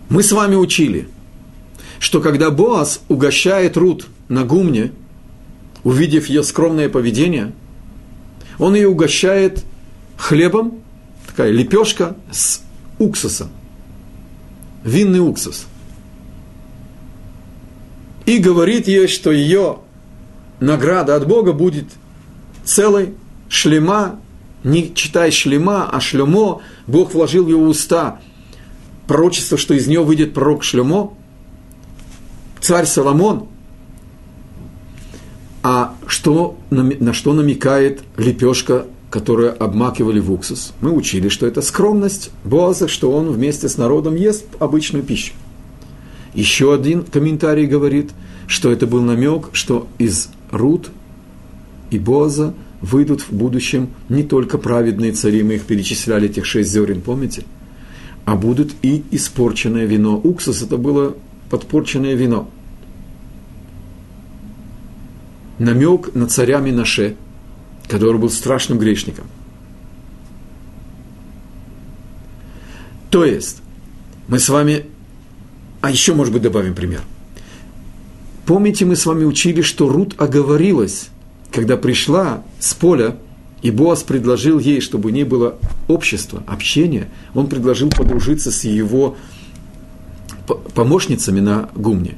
[0.08, 1.08] Мы с вами учили,
[2.00, 4.90] что когда Боас угощает Рут на гумне,
[5.86, 7.52] увидев ее скромное поведение,
[8.58, 9.64] он ее угощает
[10.16, 10.80] хлебом,
[11.28, 12.60] такая лепешка с
[12.98, 13.50] уксусом,
[14.82, 15.66] винный уксус.
[18.24, 19.78] И говорит ей, что ее
[20.58, 21.86] награда от Бога будет
[22.64, 23.14] целой,
[23.48, 24.18] шлема,
[24.64, 28.18] не читай шлема, а шлемо, Бог вложил в его уста
[29.06, 31.12] пророчество, что из нее выйдет пророк Шлемо,
[32.60, 33.46] царь Соломон.
[35.68, 40.72] А что, на что намекает лепешка, которую обмакивали в уксус?
[40.80, 45.32] Мы учили, что это скромность Боаза, что он вместе с народом ест обычную пищу.
[46.34, 48.12] Еще один комментарий говорит,
[48.46, 50.90] что это был намек, что из Рут
[51.90, 57.00] и Боаза выйдут в будущем не только праведные цари, мы их перечисляли, этих шесть зерен,
[57.00, 57.42] помните–
[58.24, 60.20] а будут и испорченное вино.
[60.22, 61.14] Уксус это было
[61.48, 62.50] подпорченное вино.
[65.58, 67.16] Намек на царя Минаше,
[67.88, 69.26] который был страшным грешником.
[73.10, 73.62] То есть,
[74.28, 74.86] мы с вами,
[75.80, 77.00] а еще, может быть, добавим пример.
[78.44, 81.08] Помните, мы с вами учили, что Рут оговорилась,
[81.50, 83.16] когда пришла с поля
[83.62, 89.16] и Боас предложил ей, чтобы у ней было общество, общение, он предложил подружиться с его
[90.74, 92.16] помощницами на гумне.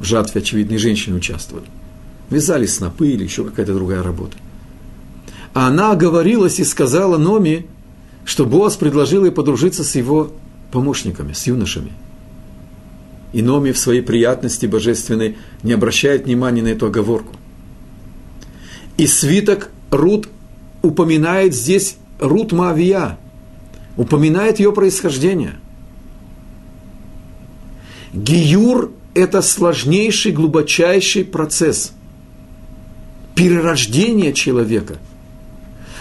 [0.00, 1.66] В жатве, очевидно, и женщины участвовали.
[2.30, 4.36] Вязали снопы или еще какая-то другая работа.
[5.54, 7.66] А она оговорилась и сказала Номи,
[8.24, 10.32] что Боас предложил ей подружиться с его
[10.70, 11.92] помощниками, с юношами.
[13.32, 17.34] И Номи в своей приятности божественной не обращает внимания на эту оговорку.
[18.96, 20.28] И свиток Рут
[20.82, 23.18] упоминает здесь Рут Мавия,
[23.96, 25.56] упоминает ее происхождение.
[28.12, 31.92] Гиюр– это сложнейший, глубочайший процесс
[33.38, 34.96] перерождения человека,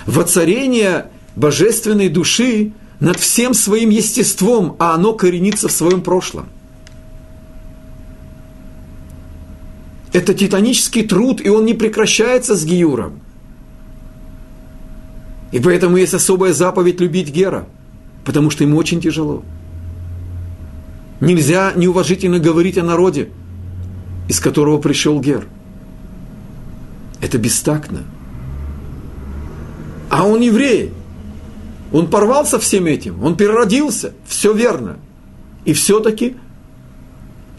[0.07, 6.49] воцарения божественной души над всем своим естеством, а оно коренится в своем прошлом.
[10.13, 13.21] Это титанический труд, и он не прекращается с Гиюром–
[15.51, 17.67] и поэтому есть особая заповедь любить Гера,
[18.25, 19.43] потому что ему очень тяжело.
[21.19, 23.29] Нельзя неуважительно говорить о народе,
[24.27, 25.47] из которого пришел Гер.
[27.21, 28.03] Это бестактно.
[30.09, 30.93] А он еврей.
[31.91, 34.97] Он порвался всем этим, он переродился, все верно.
[35.63, 36.35] И все-таки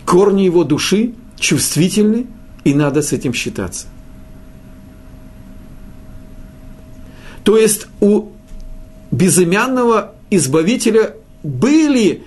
[0.04, 2.26] корни его души чувствительны,
[2.64, 3.86] и надо с этим считаться.
[7.42, 8.28] То есть у
[9.10, 12.24] безымянного избавителя были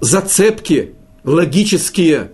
[0.00, 0.94] зацепки
[1.24, 2.30] логические.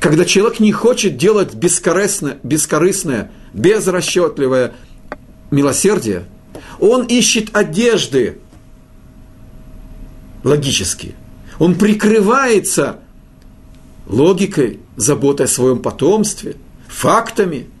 [0.00, 4.74] Когда человек не хочет делать бескорыстное, бескорыстное безрасчетливое
[5.50, 6.24] милосердие,
[6.78, 8.38] он ищет одежды
[10.44, 11.14] логические.
[11.58, 12.98] Он прикрывается
[14.06, 16.56] логикой, заботой о своем потомстве,
[16.88, 17.66] фактами–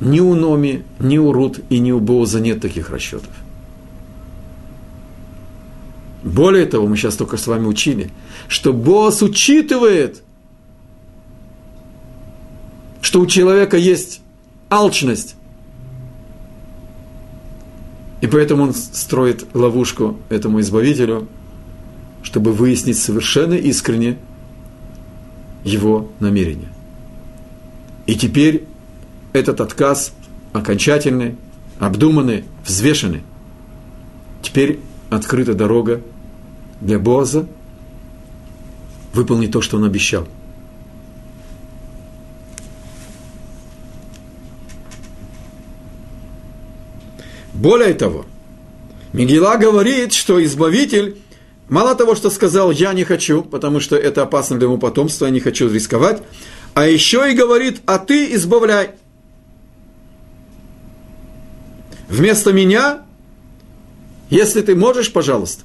[0.00, 3.30] Ни у Номи, ни у Рут и ни у Боуза нет таких расчетов.
[6.24, 8.10] Более того, мы сейчас только с вами учили,
[8.48, 10.22] что Боас учитывает,
[13.02, 14.22] что у человека есть
[14.70, 15.36] алчность.
[18.22, 21.28] И поэтому он строит ловушку этому избавителю,
[22.22, 24.16] чтобы выяснить совершенно искренне
[25.62, 26.70] его намерение.
[28.06, 28.64] И теперь
[29.34, 30.14] этот отказ
[30.54, 31.36] окончательный,
[31.78, 33.22] обдуманный, взвешенный.
[34.40, 36.00] Теперь открыта дорога
[36.80, 37.46] для Боза
[39.12, 40.26] выполнить то, что он обещал.
[47.54, 48.26] Более того,
[49.12, 51.16] Мигела говорит, что Избавитель
[51.68, 55.30] мало того, что сказал «я не хочу», потому что это опасно для его потомства, я
[55.30, 56.22] не хочу рисковать,
[56.74, 58.90] а еще и говорит «а ты избавляй».
[62.08, 63.02] Вместо меня,
[64.30, 65.64] если ты можешь, пожалуйста.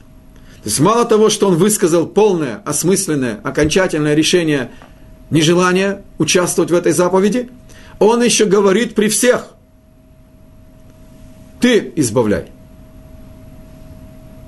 [0.63, 4.71] То есть мало того, что он высказал полное, осмысленное, окончательное решение
[5.29, 7.49] нежелания участвовать в этой заповеди,
[7.99, 9.47] он еще говорит при всех,
[11.61, 12.47] ты избавляй.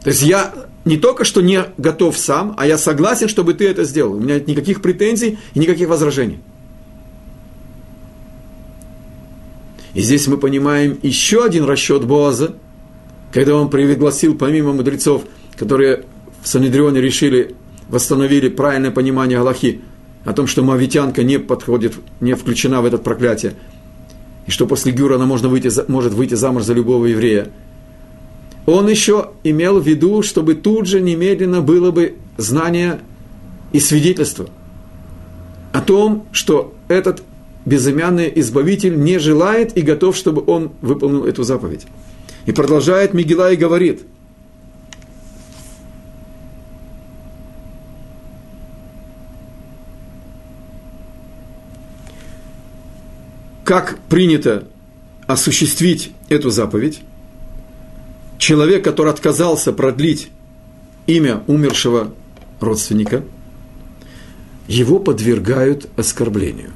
[0.03, 0.53] То есть я
[0.83, 4.13] не только что не готов сам, а я согласен, чтобы ты это сделал.
[4.13, 6.39] У меня нет никаких претензий и никаких возражений.
[9.93, 12.55] И здесь мы понимаем еще один расчет Боаза,
[13.31, 15.23] когда он пригласил помимо мудрецов,
[15.55, 16.03] которые
[16.41, 17.55] в Санедрионе решили,
[17.89, 19.81] восстановили правильное понимание Галахи,
[20.23, 23.53] о том, что мавитянка не подходит, не включена в это проклятие,
[24.45, 27.49] и что после Гюра она можно выйти, может выйти замуж за любого еврея.
[28.65, 32.99] Он еще имел в виду, чтобы тут же немедленно было бы знание
[33.71, 34.47] и свидетельство
[35.71, 37.23] о том, что этот
[37.65, 41.85] безымянный избавитель не желает и готов, чтобы он выполнил эту заповедь.
[42.45, 44.01] И продолжает Мигела и говорит,
[53.71, 54.67] как принято
[55.27, 56.99] осуществить эту заповедь,
[58.37, 60.27] человек, который отказался продлить
[61.07, 62.13] имя умершего
[62.59, 63.23] родственника,
[64.67, 66.73] его подвергают оскорблению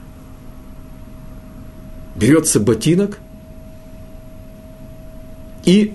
[2.15, 3.19] берется ботинок,
[5.65, 5.93] и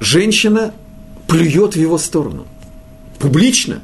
[0.00, 0.72] женщина
[1.28, 2.46] плюет в его сторону.
[3.18, 3.82] Публично.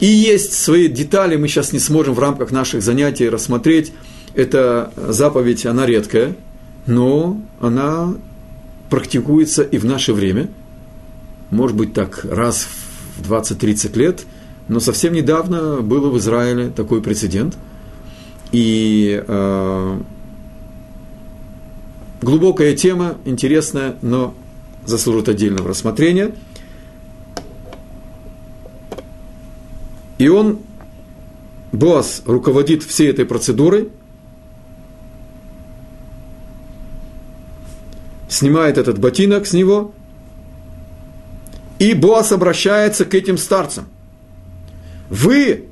[0.00, 3.92] И есть свои детали, мы сейчас не сможем в рамках наших занятий рассмотреть.
[4.34, 6.34] Эта заповедь, она редкая,
[6.86, 8.14] но она
[8.88, 10.48] практикуется и в наше время.
[11.50, 12.66] Может быть, так раз
[13.18, 14.20] в 20-30 лет,
[14.68, 17.56] но совсем недавно был в Израиле такой прецедент–
[18.52, 20.00] и э,
[22.20, 24.34] глубокая тема, интересная, но
[24.86, 26.32] заслужит отдельного рассмотрения.
[30.20, 30.58] И он,
[31.72, 33.88] Боас, руководит всей этой процедурой,
[38.28, 39.94] снимает этот ботинок с него,
[41.78, 43.86] и Боас обращается к этим старцам.
[45.08, 45.64] Вы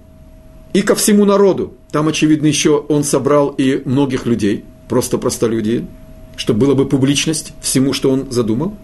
[0.72, 1.74] и ко всему народу.
[1.92, 5.84] Там, очевидно, еще он собрал и многих людей, просто простолюдей,
[6.36, 8.74] чтобы была бы публичность всему, что он задумал.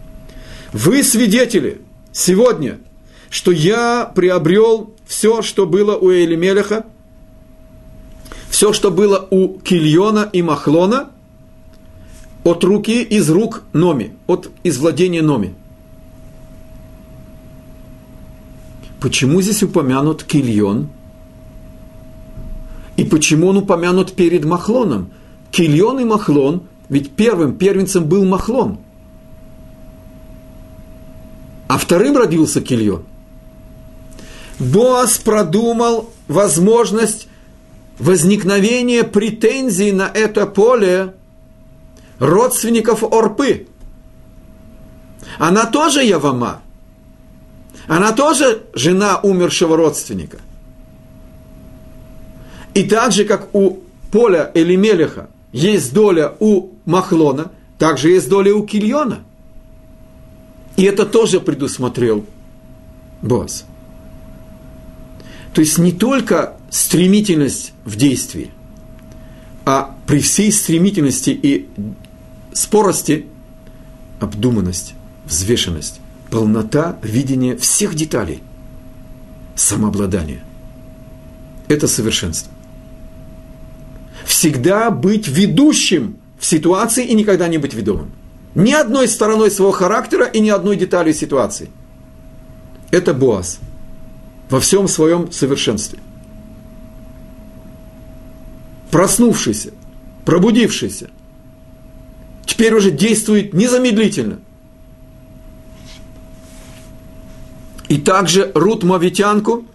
[0.73, 2.77] Вы свидетели сегодня,
[3.31, 6.85] что я приобрел все, что было у Элимелеха,
[8.49, 11.09] все, что было у Кильона и Махлона,
[12.43, 15.53] от руки, из рук Номи, от из владения Номи.
[18.99, 20.89] Почему здесь упомянут Кильон–
[22.97, 25.11] и почему он упомянут перед Махлоном?
[25.51, 28.77] Кильон и Махлон, ведь первым первенцем был Махлон.
[31.67, 33.03] А вторым родился Кильон.
[34.59, 37.27] Боас продумал возможность
[37.99, 41.13] возникновения претензий на это поле
[42.19, 43.67] родственников Орпы.
[45.37, 46.61] Она тоже Явама.
[47.87, 50.39] Она тоже жена умершего родственника–
[52.75, 53.79] и так же, как у
[54.11, 59.19] поля Элимелеха есть доля у Махлона, также есть доля у Кильона.
[60.75, 62.25] И это тоже предусмотрел
[63.21, 63.65] Боаз.
[65.55, 68.51] То есть не только стремительность в действии,
[69.63, 71.69] а при всей стремительности и
[72.51, 73.25] спорости
[74.19, 74.95] обдуманность,
[75.25, 78.43] взвешенность, полнота видения всех деталей,
[79.55, 80.43] самообладание.
[81.69, 82.51] Это совершенство
[84.25, 88.11] всегда быть ведущим в ситуации и никогда не быть ведомым.
[88.55, 91.69] Ни одной стороной своего характера и ни одной деталью ситуации.
[92.91, 93.59] Это Боас
[94.49, 95.99] во всем своем совершенстве.
[98.91, 99.71] Проснувшийся,
[100.23, 101.09] пробудившийся,
[102.45, 104.39] теперь уже действует незамедлительно.
[107.89, 109.65] И также Рут Мавитянку,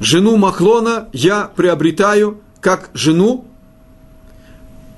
[0.00, 3.46] жену Махлона, я приобретаю как жену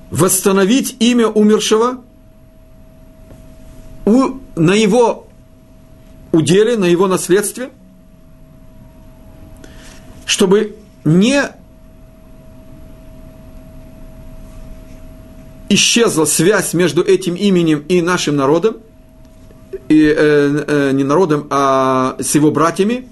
[0.09, 2.01] восстановить имя умершего
[4.05, 5.27] у, на его
[6.31, 7.69] уделе, на его наследстве,
[10.25, 11.43] чтобы не
[15.69, 18.77] исчезла связь между этим именем и нашим народом,
[19.87, 23.07] и, э, э, не народом, а с его братьями,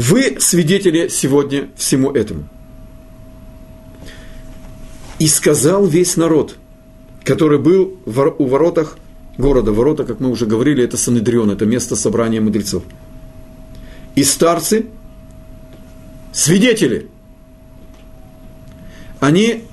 [0.00, 2.48] Вы свидетели сегодня всему этому.
[5.18, 6.56] И сказал весь народ,
[7.24, 8.98] который был у воротах
[9.38, 9.72] города.
[9.72, 12.82] Ворота, как мы уже говорили, это Санедрион, это место собрания мудрецов.
[14.14, 14.86] И старцы,
[16.32, 17.08] свидетели,
[19.20, 19.64] они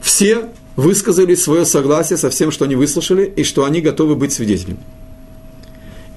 [0.00, 4.80] все высказали свое согласие со всем, что они выслушали, и что они готовы быть свидетелями.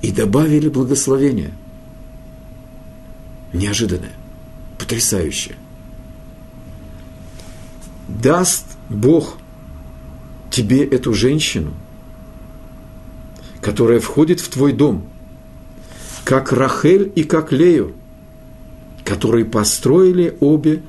[0.01, 1.51] И добавили благословение–
[3.55, 4.11] неожиданное,
[4.77, 5.55] потрясающее.
[8.07, 9.37] Даст Бог
[10.55, 11.73] тебе эту женщину,
[13.59, 15.05] которая входит в твой дом,
[16.23, 17.93] как Рахель и как Лею,
[19.03, 20.81] которые построили обе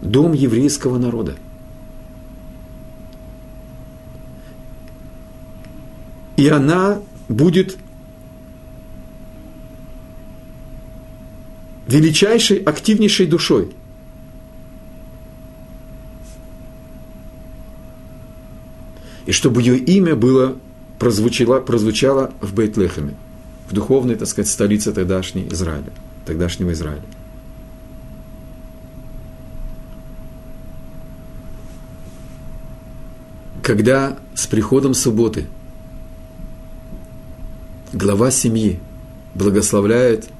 [0.00, 1.34] дом еврейского народа.
[6.36, 7.78] И она будет
[11.88, 13.72] величайшей, активнейшей душой.
[19.28, 20.56] И чтобы ее имя было,
[20.98, 23.14] прозвучало, прозвучало в Бейтлехеме,
[23.68, 25.92] в духовной, так сказать, столице тогдашней Израиля,
[26.24, 27.02] тогдашнего Израиля.
[33.62, 35.46] Когда с приходом субботы
[37.92, 38.80] глава семьи
[39.34, 40.30] благословляет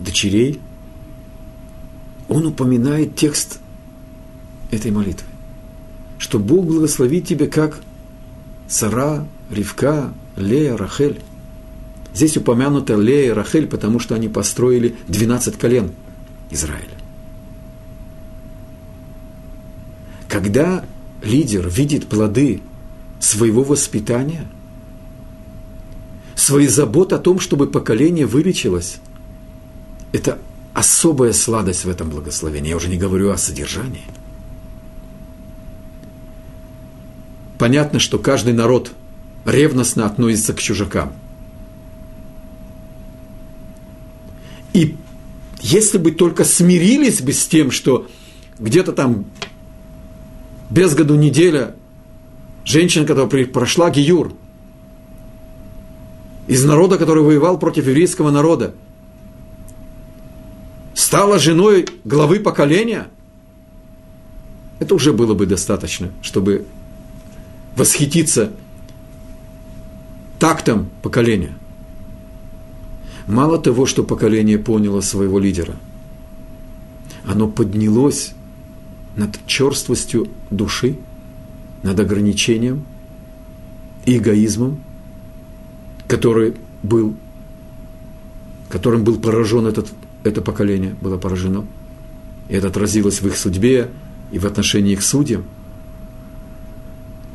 [0.00, 0.60] дочерей–
[2.28, 3.60] он упоминает текст
[4.72, 5.28] этой молитвы.
[6.18, 7.80] Что Бог благословит тебя как
[8.68, 11.20] Сара, Ривка, Лея, Рахель.
[12.14, 15.92] Здесь упомянута Лея и Рахель, потому что они построили 12 колен
[16.50, 16.88] Израиля.
[20.28, 20.84] Когда
[21.22, 22.60] лидер видит плоды
[23.20, 24.46] своего воспитания,
[26.34, 28.98] свои заботы о том, чтобы поколение вылечилось,
[30.12, 30.38] это
[30.74, 32.70] особая сладость в этом благословении.
[32.70, 34.04] Я уже не говорю о содержании.
[37.58, 38.92] Понятно, что каждый народ
[39.44, 41.12] ревностно относится к чужакам.
[44.72, 44.96] И
[45.60, 48.06] если бы только смирились бы с тем, что
[48.58, 49.24] где-то там
[50.68, 51.74] без году неделя
[52.64, 54.34] женщина, которая прошла Гиюр,
[56.46, 58.74] из народа, который воевал против еврейского народа–
[60.96, 63.06] стала женой главы поколения,
[64.80, 66.66] это уже было бы достаточно, чтобы
[67.76, 68.52] восхититься
[70.38, 71.52] тактом поколения.
[73.26, 75.76] Мало того, что поколение поняло своего лидера,
[77.24, 78.32] оно поднялось
[79.16, 80.96] над черствостью души,
[81.82, 82.84] над ограничением
[84.04, 84.82] и эгоизмом,
[86.06, 87.14] который был,
[88.68, 89.88] которым был поражен этот
[90.26, 91.64] это поколение было поражено.
[92.48, 93.90] И это отразилось в их судьбе
[94.32, 95.44] и в отношении их судьям.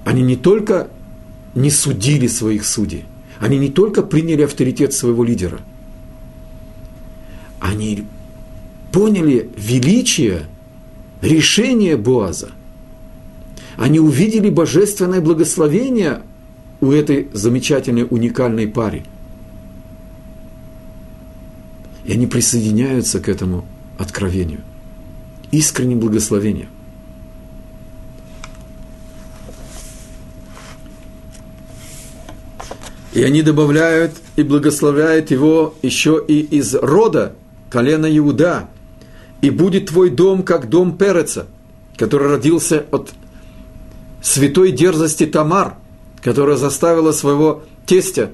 [0.03, 0.89] Они не только
[1.55, 3.05] не судили своих судей,
[3.39, 5.59] они не только приняли авторитет своего лидера,
[7.59, 8.05] они
[8.91, 10.43] поняли величие
[11.21, 12.49] решения Боаза.
[13.77, 16.21] Они увидели божественное благословение
[16.81, 19.05] у этой замечательной, уникальной паре–
[22.05, 23.65] и они присоединяются к этому
[23.97, 24.61] откровению,
[25.51, 26.69] искренним благословением.
[33.13, 37.33] И они добавляют и благословляют его еще и из рода
[37.69, 38.69] колена Иуда.
[39.41, 41.47] И будет твой дом, как дом Переца,
[41.97, 43.11] который родился от
[44.21, 45.75] святой дерзости Тамар,
[46.21, 48.29] которая заставила своего тестя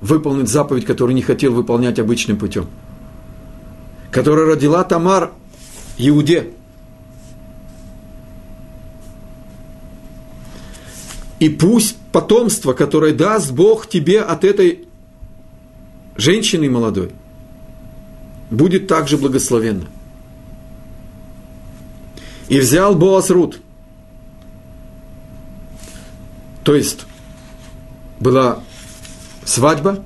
[0.00, 2.66] выполнить заповедь, которую не хотел выполнять обычным путем–
[4.10, 5.32] которая родила Тамар
[5.96, 6.50] Иуде.
[11.38, 14.86] И пусть потомство, которое даст Бог тебе от этой
[16.16, 17.12] женщины молодой,
[18.50, 19.86] будет также благословенно.
[22.48, 23.60] И взял Боас Рут.
[26.64, 27.06] То есть
[28.18, 28.62] была
[29.44, 30.02] свадьба,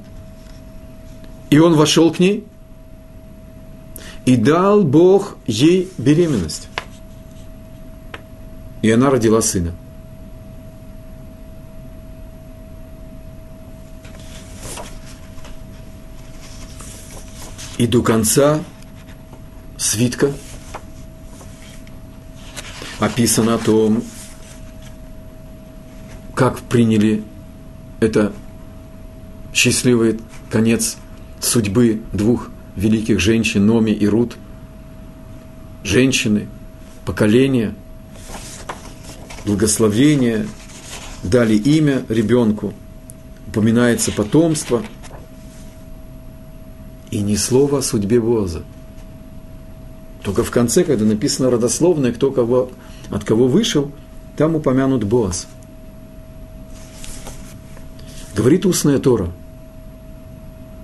[1.50, 2.46] и он вошел к ней–
[4.24, 6.68] И дал Бог ей беременность.
[8.80, 9.74] И она родила сына.
[17.82, 18.62] И до конца
[19.76, 20.30] свитка
[23.00, 24.04] описано о том,
[26.36, 27.24] как приняли
[27.98, 28.32] это
[29.52, 30.96] счастливый конец
[31.40, 34.36] судьбы двух великих женщин, Номи и Рут.
[35.82, 36.46] Женщины,
[37.04, 37.74] поколения,
[39.44, 40.46] благословение,
[41.24, 42.74] дали имя ребенку,
[43.48, 44.84] упоминается потомство,
[47.12, 48.62] и ни слова о судьбе Боза.
[50.22, 52.70] Только в конце, когда написано родословное, кто кого,
[53.10, 53.92] от кого вышел,
[54.36, 55.46] там упомянут Боаз.
[58.34, 59.30] Говорит устная Тора,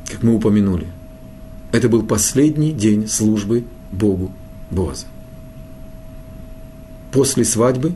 [0.07, 0.87] как мы упомянули.
[1.73, 4.31] Это был последний день службы Богу
[4.71, 5.07] Боаза.
[7.11, 7.95] После свадьбы,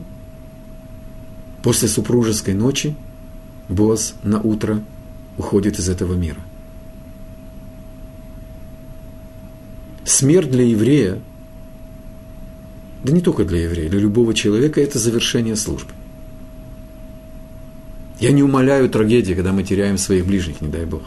[1.61, 2.95] после супружеской ночи,
[3.69, 4.81] Боаз на утро
[5.37, 6.39] уходит из этого мира.
[10.05, 11.19] Смерть для еврея–
[13.03, 15.91] да не только для еврея, для любого человека это завершение службы.
[18.19, 21.03] Я не умоляю трагедии, когда мы теряем своих ближних, не дай Бог.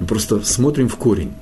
[0.00, 1.32] Мы просто смотрим в корень.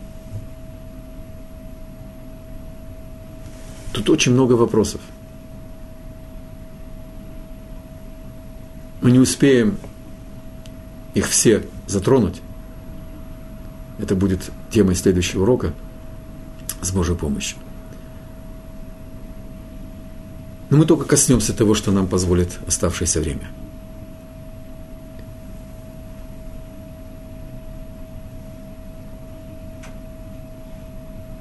[3.92, 5.00] Тут очень много вопросов.
[9.00, 9.78] Мы не успеем
[11.14, 12.42] их все затронуть.
[13.98, 15.72] Это будет темой следующего урока
[16.82, 17.58] с Божьей помощью.
[20.70, 23.48] Но мы только коснемся того, что нам позволит оставшееся время.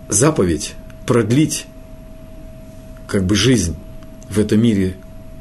[0.09, 0.75] Заповедь
[1.05, 1.65] продлить
[3.07, 3.75] как бы жизнь
[4.29, 4.95] в этом мире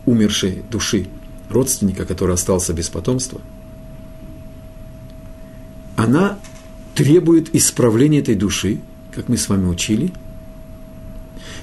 [0.07, 1.07] умершей души
[1.49, 3.41] родственника, который остался без потомства,
[5.97, 6.39] она
[6.95, 8.81] требует исправления этой души,
[9.15, 10.13] как мы с вами учили–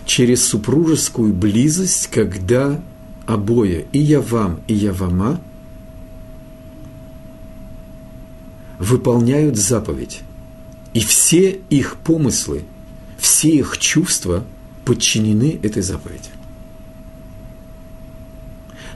[0.06, 2.82] через супружескую близость, когда
[3.26, 5.40] обои, и я вам, и я вама,
[8.80, 10.22] выполняют заповедь.
[10.94, 12.64] И все их помыслы,
[13.18, 14.44] все их чувства
[14.84, 16.30] подчинены этой заповеди.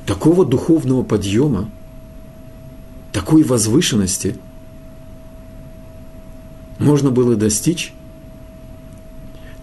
[0.05, 1.69] Такого духовного подъема,
[3.11, 4.35] такой возвышенности
[6.77, 7.93] можно было достичь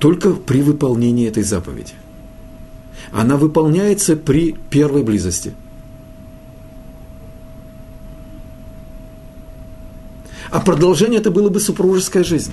[0.03, 1.93] только при выполнении этой заповеди.
[3.13, 5.55] Она выполняется при первой близости.
[10.51, 12.53] А продолжение это было бы супружеская жизнь.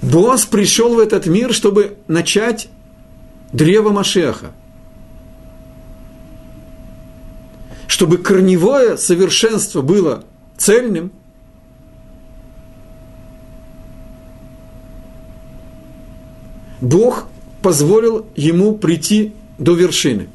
[0.00, 2.70] Босс пришел в этот мир, чтобы начать
[3.52, 4.52] древо Машеха.
[7.86, 10.24] Чтобы корневое совершенство было
[10.56, 11.12] цельным–
[16.82, 17.28] Бог
[17.62, 20.28] позволил ему прийти до вершины.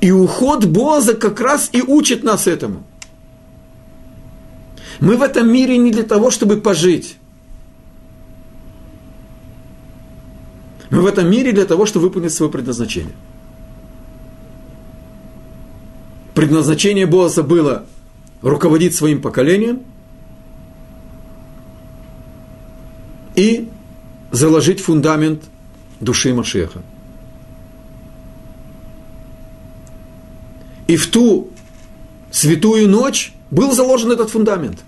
[0.00, 2.82] И уход Боза как раз и учит нас этому.
[4.98, 7.16] Мы в этом мире не для того, чтобы пожить.
[10.90, 13.14] Мы в этом мире для того, чтобы выполнить свое предназначение.
[16.34, 17.86] Предназначение Боза было
[18.42, 19.82] руководить своим поколением–
[23.34, 23.68] и
[24.30, 25.42] заложить фундамент
[26.00, 26.82] души Машеха.
[30.86, 31.50] И в ту
[32.30, 34.82] святую ночь был заложен этот фундамент.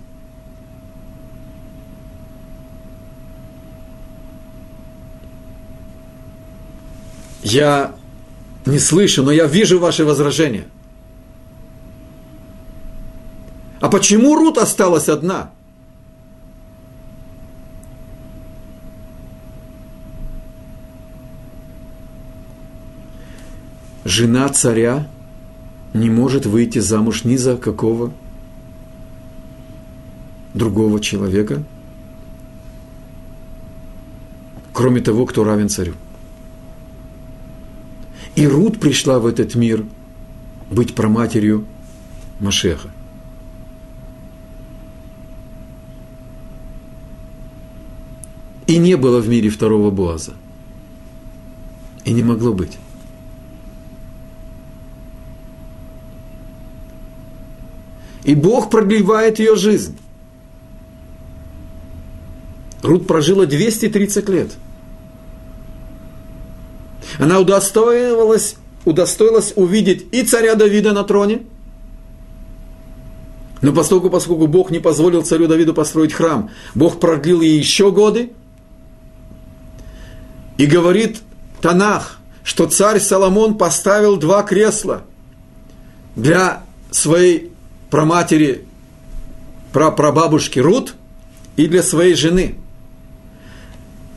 [7.43, 7.95] Я
[8.65, 10.65] не слышу, но я вижу ваши возражения.
[13.79, 15.51] А почему Рут осталась одна?
[24.05, 25.07] Жена царя
[25.93, 28.13] не может выйти замуж ни за какого
[30.53, 31.63] другого человека,
[34.71, 35.95] кроме того, кто равен царю.
[38.35, 39.85] И Рут пришла в этот мир
[40.69, 41.65] быть проматерью
[42.39, 42.89] Машеха.
[48.67, 50.33] И не было в мире второго Боаза.
[52.03, 52.77] И не могло быть.
[58.25, 59.97] И Бог продлевает ее жизнь.
[62.81, 64.51] Рут прожила 230 лет.
[67.19, 71.43] Она удостоилась, удостоилась увидеть и царя Давида на троне,
[73.61, 78.31] но поскольку, поскольку Бог не позволил царю Давиду построить храм, Бог продлил ей еще годы,
[80.57, 81.21] и говорит
[81.61, 85.03] Танах, что царь Соломон поставил два кресла
[86.15, 87.54] для своей
[87.95, 88.65] праматери,
[89.71, 90.95] прапрабабушки Рут
[91.55, 92.55] и для своей жены.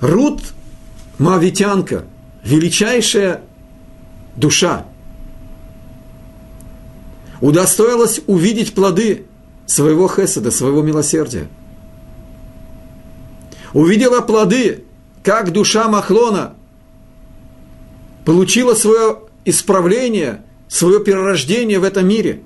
[0.01, 0.43] Рут–
[1.21, 2.05] мавитянка,
[2.43, 3.43] величайшая
[4.35, 4.85] душа.
[7.41, 9.27] Удостоилась увидеть плоды
[9.67, 11.47] своего хеседа, своего милосердия.
[13.75, 14.83] Увидела плоды,
[15.23, 16.55] как душа Махлона
[18.25, 22.43] получила свое исправление, свое перерождение в этом мире.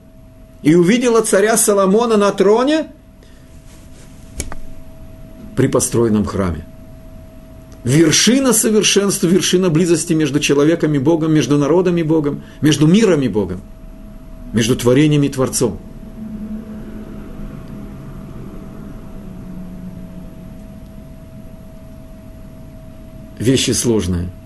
[0.63, 2.87] И увидела царя Соломона на троне
[5.57, 6.65] при построенном храме.
[7.85, 13.29] Вершина совершенства, вершина близости между человеком и Богом, между народом и Богом, между миром и
[13.29, 13.61] Богом,
[14.53, 15.79] между творением и Творцом.
[23.39, 24.29] Вещи сложные–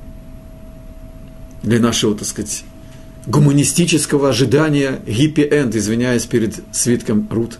[1.66, 2.64] для нашего, так сказать,
[3.26, 7.58] гуманистического ожидания гиппи-энд, извиняюсь перед свитком Рут.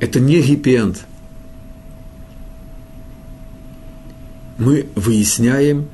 [0.00, 1.04] Это не гиппи-энд.
[4.58, 5.88] Мы выясняем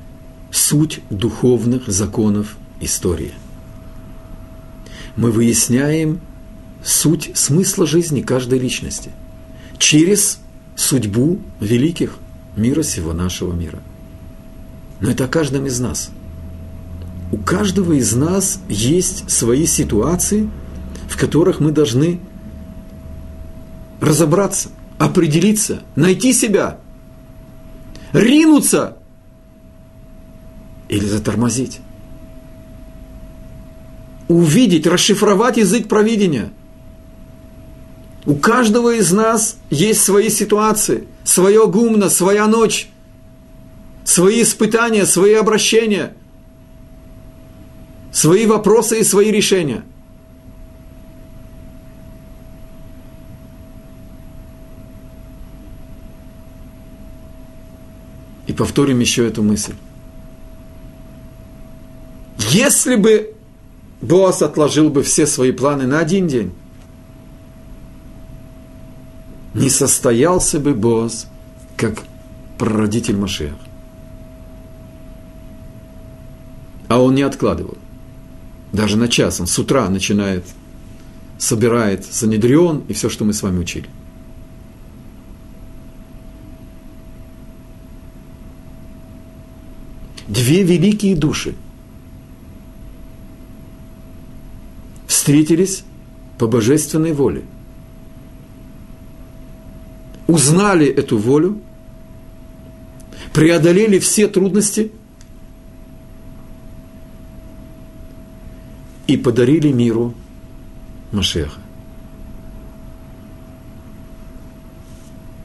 [0.50, 3.32] суть духовных законов истории.
[5.16, 6.20] Мы выясняем
[6.82, 9.10] суть смысла жизни каждой личности
[9.78, 10.40] через
[10.76, 12.16] судьбу великих–
[12.58, 13.78] мира всего нашего мира.
[15.00, 16.10] Но это о каждом из нас.
[17.30, 20.48] У каждого из нас есть свои ситуации,
[21.08, 22.20] в которых мы должны
[24.00, 26.78] разобраться, определиться, найти себя,
[28.12, 28.96] ринуться
[30.88, 31.80] или затормозить.
[34.28, 36.50] Увидеть, расшифровать язык провидения–
[38.28, 42.90] у каждого из нас есть свои ситуации, свое гумно, своя ночь,
[44.08, 46.14] свои испытания, свои обращения,
[48.10, 49.84] свои вопросы и свои решения.
[58.46, 59.74] И повторим еще эту мысль.
[62.50, 63.34] Если бы
[64.00, 66.52] Боас отложил бы все свои планы на один день,
[69.52, 71.26] не состоялся бы Боаз
[71.76, 72.04] как
[72.56, 73.67] прародитель Машех.
[76.88, 77.76] А он не откладывал.
[78.72, 79.40] Даже на час.
[79.40, 80.44] Он с утра начинает,
[81.38, 83.88] собирает Санедрион и все, что мы с вами учили.
[90.26, 91.54] Две великие души
[95.06, 95.84] встретились
[96.38, 97.42] по божественной воле–
[100.28, 101.58] узнали эту волю,
[103.32, 104.92] преодолели все трудности
[109.08, 110.14] и подарили миру
[111.10, 111.60] Машеха.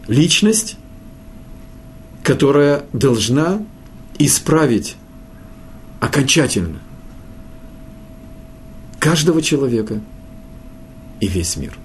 [0.07, 0.75] Личность,
[2.23, 3.61] которая должна
[4.19, 4.97] исправить
[6.01, 6.79] окончательно
[8.99, 10.01] каждого человека
[11.21, 11.77] и весь мир.